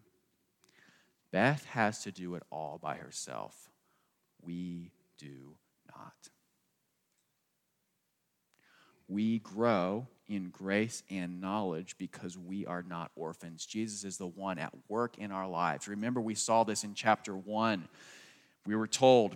Beth 1.36 1.66
has 1.66 2.04
to 2.04 2.14
do 2.14 2.36
it 2.36 2.44
all 2.50 2.80
by 2.82 2.96
herself. 2.96 3.70
We 4.42 4.94
do 5.18 5.58
not. 5.94 6.14
We 9.10 9.40
grow 9.40 10.08
in 10.30 10.48
grace 10.48 11.04
and 11.10 11.42
knowledge 11.42 11.98
because 11.98 12.38
we 12.38 12.66
are 12.66 12.84
not 12.84 13.12
orphans. 13.18 13.66
Jesus 13.66 14.06
is 14.06 14.16
the 14.16 14.26
one 14.26 14.60
at 14.60 14.72
work 14.88 15.18
in 15.18 15.34
our 15.34 15.46
lives. 15.46 15.90
Remember, 15.90 16.22
we 16.22 16.36
saw 16.36 16.64
this 16.64 16.86
in 16.86 16.94
chapter 16.94 17.36
1. 17.36 17.86
We 18.66 18.78
were 18.78 18.88
told, 18.88 19.36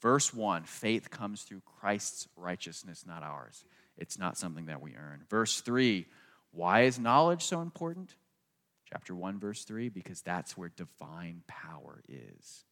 verse 0.00 0.32
1 0.32 0.62
faith 0.62 1.10
comes 1.10 1.42
through 1.42 1.62
Christ's 1.80 2.28
righteousness, 2.36 3.02
not 3.04 3.24
ours. 3.24 3.64
It's 3.98 4.16
not 4.16 4.38
something 4.38 4.66
that 4.66 4.80
we 4.80 4.94
earn. 4.94 5.24
Verse 5.28 5.60
3 5.60 6.06
why 6.52 6.82
is 6.82 7.00
knowledge 7.00 7.42
so 7.42 7.62
important? 7.62 8.14
Chapter 8.92 9.14
1, 9.14 9.38
verse 9.38 9.64
3 9.64 9.88
because 9.88 10.20
that's 10.20 10.56
where 10.56 10.68
divine 10.68 11.42
power 11.46 12.02
is. 12.08 12.64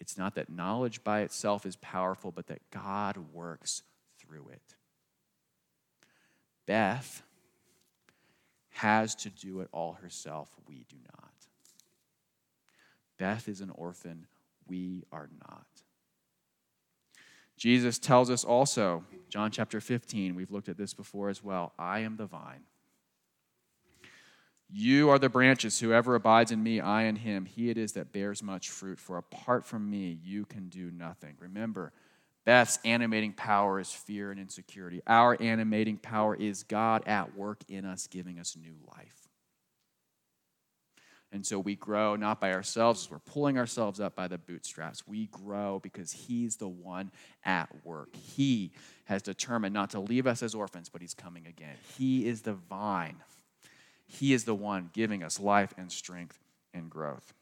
It's 0.00 0.18
not 0.18 0.34
that 0.34 0.50
knowledge 0.50 1.04
by 1.04 1.20
itself 1.20 1.64
is 1.64 1.76
powerful, 1.76 2.32
but 2.32 2.48
that 2.48 2.68
God 2.72 3.16
works 3.32 3.82
through 4.18 4.48
it. 4.48 4.74
Beth 6.66 7.22
has 8.70 9.14
to 9.16 9.30
do 9.30 9.60
it 9.60 9.68
all 9.70 9.92
herself. 9.92 10.48
We 10.66 10.84
do 10.88 10.96
not. 11.16 11.30
Beth 13.18 13.48
is 13.48 13.60
an 13.60 13.70
orphan. 13.70 14.26
We 14.66 15.04
are 15.12 15.28
not. 15.48 15.66
Jesus 17.56 18.00
tells 18.00 18.30
us 18.30 18.42
also, 18.42 19.04
John 19.28 19.52
chapter 19.52 19.80
15, 19.80 20.34
we've 20.34 20.50
looked 20.50 20.68
at 20.68 20.76
this 20.76 20.92
before 20.92 21.28
as 21.28 21.44
well 21.44 21.72
I 21.78 22.00
am 22.00 22.16
the 22.16 22.26
vine. 22.26 22.64
You 24.74 25.10
are 25.10 25.18
the 25.18 25.28
branches. 25.28 25.78
Whoever 25.78 26.14
abides 26.14 26.50
in 26.50 26.62
me, 26.62 26.80
I 26.80 27.02
in 27.02 27.16
him, 27.16 27.44
he 27.44 27.68
it 27.68 27.76
is 27.76 27.92
that 27.92 28.10
bears 28.10 28.42
much 28.42 28.70
fruit. 28.70 28.98
For 28.98 29.18
apart 29.18 29.66
from 29.66 29.90
me, 29.90 30.18
you 30.24 30.46
can 30.46 30.70
do 30.70 30.90
nothing. 30.90 31.34
Remember, 31.38 31.92
Beth's 32.46 32.78
animating 32.82 33.34
power 33.34 33.78
is 33.80 33.92
fear 33.92 34.30
and 34.30 34.40
insecurity. 34.40 35.02
Our 35.06 35.36
animating 35.40 35.98
power 35.98 36.34
is 36.34 36.62
God 36.62 37.02
at 37.06 37.36
work 37.36 37.58
in 37.68 37.84
us, 37.84 38.06
giving 38.06 38.38
us 38.38 38.56
new 38.56 38.74
life. 38.96 39.28
And 41.32 41.46
so 41.46 41.58
we 41.58 41.76
grow 41.76 42.16
not 42.16 42.40
by 42.40 42.52
ourselves, 42.52 43.10
we're 43.10 43.18
pulling 43.18 43.58
ourselves 43.58 44.00
up 44.00 44.14
by 44.14 44.26
the 44.26 44.38
bootstraps. 44.38 45.06
We 45.06 45.26
grow 45.26 45.80
because 45.82 46.12
He's 46.12 46.56
the 46.56 46.68
one 46.68 47.10
at 47.44 47.68
work. 47.84 48.16
He 48.16 48.72
has 49.04 49.20
determined 49.20 49.74
not 49.74 49.90
to 49.90 50.00
leave 50.00 50.26
us 50.26 50.42
as 50.42 50.54
orphans, 50.54 50.88
but 50.88 51.02
He's 51.02 51.14
coming 51.14 51.46
again. 51.46 51.76
He 51.98 52.26
is 52.26 52.40
the 52.40 52.54
vine 52.54 53.16
he 54.12 54.34
is 54.34 54.44
the 54.44 54.54
one 54.54 54.90
giving 54.92 55.22
us 55.22 55.40
life 55.40 55.72
and 55.78 55.90
strength 55.90 56.38
and 56.74 56.90
growth. 56.90 57.32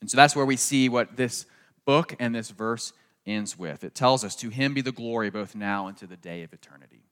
And 0.00 0.10
so 0.10 0.16
that's 0.16 0.36
where 0.36 0.44
we 0.44 0.56
see 0.56 0.88
what 0.88 1.16
this 1.16 1.46
book 1.86 2.14
and 2.18 2.34
this 2.34 2.50
verse 2.50 2.92
ends 3.26 3.58
with. 3.58 3.82
It 3.82 3.94
tells 3.94 4.24
us, 4.24 4.36
To 4.36 4.50
him 4.50 4.74
be 4.74 4.82
the 4.82 4.92
glory 4.92 5.30
both 5.30 5.54
now 5.54 5.86
and 5.86 5.96
to 5.98 6.06
the 6.06 6.16
day 6.16 6.42
of 6.42 6.52
eternity. 6.52 7.04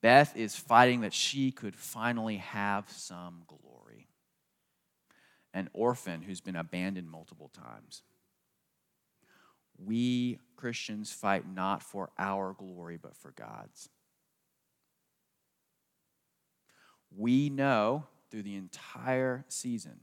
Beth 0.00 0.36
is 0.36 0.56
fighting 0.56 1.02
that 1.02 1.14
she 1.14 1.52
could 1.52 1.76
finally 1.76 2.38
have 2.38 2.90
some 2.90 3.42
glory. 3.46 4.08
An 5.52 5.70
orphan 5.72 6.22
who's 6.22 6.40
been 6.40 6.56
abandoned 6.56 7.08
multiple 7.08 7.48
times. 7.48 8.02
We 9.78 10.40
Christians 10.56 11.12
fight 11.12 11.48
not 11.48 11.82
for 11.82 12.10
our 12.18 12.54
glory, 12.54 12.98
but 13.00 13.16
for 13.16 13.30
God's. 13.30 13.88
We 17.16 17.48
know 17.48 18.04
through 18.30 18.42
the 18.42 18.56
entire 18.56 19.44
season 19.48 20.00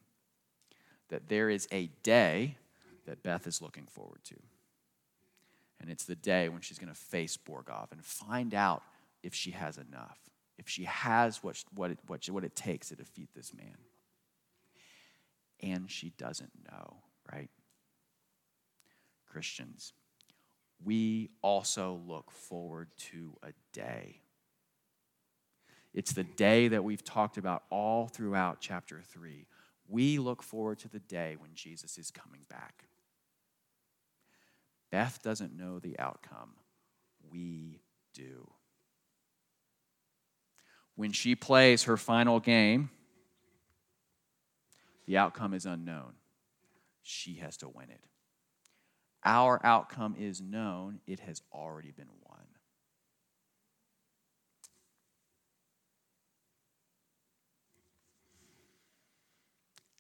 that 1.09 1.27
there 1.27 1.49
is 1.49 1.67
a 1.71 1.87
day 2.03 2.57
that 3.05 3.23
Beth 3.23 3.47
is 3.47 3.61
looking 3.61 3.85
forward 3.85 4.23
to. 4.25 4.35
And 5.79 5.89
it's 5.89 6.05
the 6.05 6.15
day 6.15 6.47
when 6.47 6.61
she's 6.61 6.77
going 6.77 6.93
to 6.93 6.99
face 6.99 7.37
Borgov 7.37 7.91
and 7.91 8.03
find 8.03 8.53
out 8.53 8.83
if 9.23 9.33
she 9.33 9.51
has 9.51 9.77
enough, 9.77 10.17
if 10.57 10.69
she 10.69 10.85
has 10.85 11.43
what, 11.43 11.61
what, 11.75 11.91
it, 11.91 11.99
what, 12.07 12.25
what 12.29 12.43
it 12.43 12.55
takes 12.55 12.89
to 12.89 12.95
defeat 12.95 13.29
this 13.35 13.53
man. 13.53 13.77
And 15.61 15.89
she 15.89 16.13
doesn't 16.17 16.51
know, 16.71 16.97
right? 17.31 17.49
Christians, 19.27 19.93
we 20.83 21.29
also 21.41 21.99
look 22.07 22.31
forward 22.31 22.89
to 23.11 23.35
a 23.43 23.51
day 23.73 24.21
it's 25.93 26.13
the 26.13 26.23
day 26.23 26.67
that 26.69 26.83
we've 26.83 27.03
talked 27.03 27.37
about 27.37 27.63
all 27.69 28.07
throughout 28.07 28.57
chapter 28.59 29.01
3 29.01 29.45
We 29.87 30.19
look 30.19 30.41
forward 30.41 30.79
to 30.79 30.87
the 30.87 30.99
day 30.99 31.35
when 31.37 31.51
Jesus 31.53 31.97
is 31.97 32.11
coming 32.11 32.41
back. 32.49 32.85
Beth 34.91 35.19
doesn't 35.23 35.57
know 35.57 35.79
the 35.79 35.97
outcome. 35.99 36.51
We 37.31 37.79
do. 38.13 38.49
When 40.95 41.11
she 41.11 41.35
plays 41.35 41.83
her 41.83 41.97
final 41.97 42.39
game, 42.39 42.89
the 45.07 45.17
outcome 45.17 45.53
is 45.53 45.65
unknown. 45.65 46.13
She 47.01 47.35
has 47.35 47.57
to 47.57 47.69
win 47.69 47.89
it. 47.89 48.01
Our 49.23 49.63
outcome 49.65 50.15
is 50.17 50.41
known, 50.41 50.99
it 51.05 51.19
has 51.21 51.41
already 51.53 51.91
been 51.91 52.09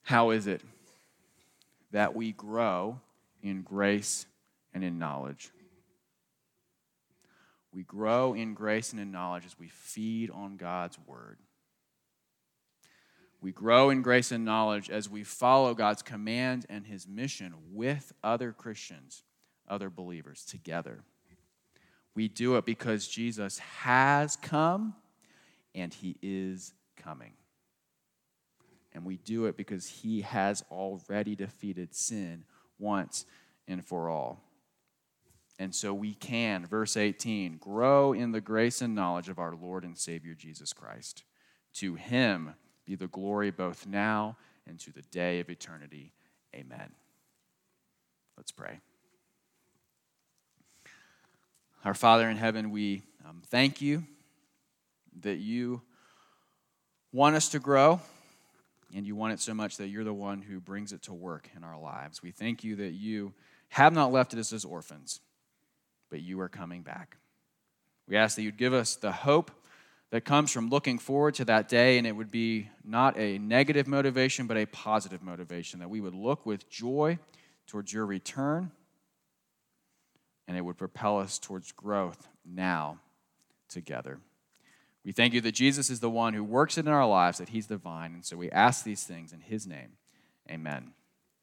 How 0.03 0.31
is 0.31 0.47
it 0.47 0.61
that 1.91 2.15
we 2.15 2.31
grow 2.31 2.99
in 3.41 3.61
grace 3.61 4.25
and 4.73 4.83
in 4.83 4.99
knowledge? 4.99 5.51
We 7.73 7.83
grow 7.83 8.33
in 8.33 8.53
grace 8.53 8.91
and 8.91 9.01
in 9.01 9.11
knowledge 9.11 9.45
as 9.45 9.57
we 9.57 9.69
feed 9.69 10.29
on 10.29 10.57
God's 10.57 10.97
word. 11.07 11.37
We 13.41 13.51
grow 13.51 13.89
in 13.89 14.01
grace 14.03 14.31
and 14.31 14.45
knowledge 14.45 14.89
as 14.89 15.09
we 15.09 15.23
follow 15.23 15.73
God's 15.73 16.03
command 16.03 16.65
and 16.69 16.85
his 16.85 17.07
mission 17.07 17.53
with 17.71 18.13
other 18.23 18.51
Christians, 18.51 19.23
other 19.67 19.89
believers 19.89 20.45
together. 20.45 21.03
We 22.13 22.27
do 22.27 22.57
it 22.57 22.65
because 22.65 23.07
Jesus 23.07 23.57
has 23.57 24.35
come 24.35 24.95
and 25.73 25.93
he 25.93 26.17
is 26.21 26.73
coming. 26.97 27.33
And 28.93 29.05
we 29.05 29.17
do 29.17 29.45
it 29.45 29.55
because 29.55 29.87
he 29.87 30.21
has 30.21 30.63
already 30.69 31.35
defeated 31.35 31.95
sin 31.95 32.43
once 32.77 33.25
and 33.67 33.85
for 33.85 34.09
all. 34.09 34.41
And 35.59 35.73
so 35.75 35.93
we 35.93 36.13
can, 36.15 36.65
verse 36.65 36.97
18, 36.97 37.57
grow 37.57 38.13
in 38.13 38.31
the 38.31 38.41
grace 38.41 38.81
and 38.81 38.95
knowledge 38.95 39.29
of 39.29 39.37
our 39.37 39.55
Lord 39.55 39.83
and 39.83 39.97
Savior 39.97 40.33
Jesus 40.33 40.73
Christ. 40.73 41.23
To 41.75 41.95
him 41.95 42.55
be 42.85 42.95
the 42.95 43.07
glory 43.07 43.51
both 43.51 43.85
now 43.85 44.37
and 44.67 44.79
to 44.79 44.91
the 44.91 45.03
day 45.03 45.39
of 45.39 45.49
eternity. 45.49 46.13
Amen. 46.55 46.91
Let's 48.35 48.51
pray. 48.51 48.79
Our 51.85 51.93
Father 51.93 52.29
in 52.29 52.37
heaven, 52.37 52.71
we 52.71 53.03
um, 53.27 53.41
thank 53.47 53.81
you 53.81 54.03
that 55.21 55.37
you 55.37 55.81
want 57.11 57.35
us 57.35 57.49
to 57.49 57.59
grow, 57.59 57.99
and 58.95 59.05
you 59.05 59.15
want 59.15 59.33
it 59.33 59.39
so 59.39 59.53
much 59.53 59.77
that 59.77 59.87
you're 59.87 60.03
the 60.03 60.13
one 60.13 60.41
who 60.41 60.59
brings 60.59 60.91
it 60.91 61.01
to 61.03 61.13
work 61.13 61.49
in 61.55 61.63
our 61.63 61.79
lives. 61.79 62.21
We 62.21 62.31
thank 62.31 62.63
you 62.63 62.75
that 62.77 62.91
you 62.91 63.33
have 63.69 63.93
not 63.93 64.11
left 64.11 64.33
us 64.33 64.51
as 64.51 64.65
orphans, 64.65 65.21
but 66.09 66.21
you 66.21 66.39
are 66.41 66.49
coming 66.49 66.81
back. 66.81 67.17
We 68.07 68.17
ask 68.17 68.35
that 68.35 68.41
you'd 68.41 68.57
give 68.57 68.73
us 68.73 68.95
the 68.95 69.11
hope 69.11 69.51
that 70.09 70.25
comes 70.25 70.51
from 70.51 70.69
looking 70.69 70.99
forward 70.99 71.35
to 71.35 71.45
that 71.45 71.69
day, 71.69 71.97
and 71.97 72.05
it 72.05 72.11
would 72.11 72.31
be 72.31 72.69
not 72.83 73.17
a 73.17 73.37
negative 73.37 73.87
motivation, 73.87 74.45
but 74.45 74.57
a 74.57 74.65
positive 74.65 75.23
motivation, 75.23 75.79
that 75.79 75.89
we 75.89 76.01
would 76.01 76.13
look 76.13 76.45
with 76.45 76.69
joy 76.69 77.17
towards 77.67 77.93
your 77.93 78.05
return, 78.05 78.71
and 80.47 80.57
it 80.57 80.61
would 80.61 80.77
propel 80.77 81.19
us 81.19 81.39
towards 81.39 81.71
growth 81.71 82.27
now 82.45 82.99
together. 83.69 84.19
We 85.03 85.11
thank 85.11 85.33
you 85.33 85.41
that 85.41 85.53
Jesus 85.53 85.89
is 85.89 85.99
the 85.99 86.09
one 86.09 86.33
who 86.33 86.43
works 86.43 86.77
it 86.77 86.85
in 86.85 86.91
our 86.91 87.07
lives, 87.07 87.39
that 87.39 87.49
he's 87.49 87.67
the 87.67 87.77
vine, 87.77 88.13
and 88.13 88.23
so 88.23 88.37
we 88.37 88.51
ask 88.51 88.83
these 88.83 89.03
things 89.03 89.33
in 89.33 89.41
his 89.41 89.65
name. 89.65 89.93
Amen. 90.49 90.91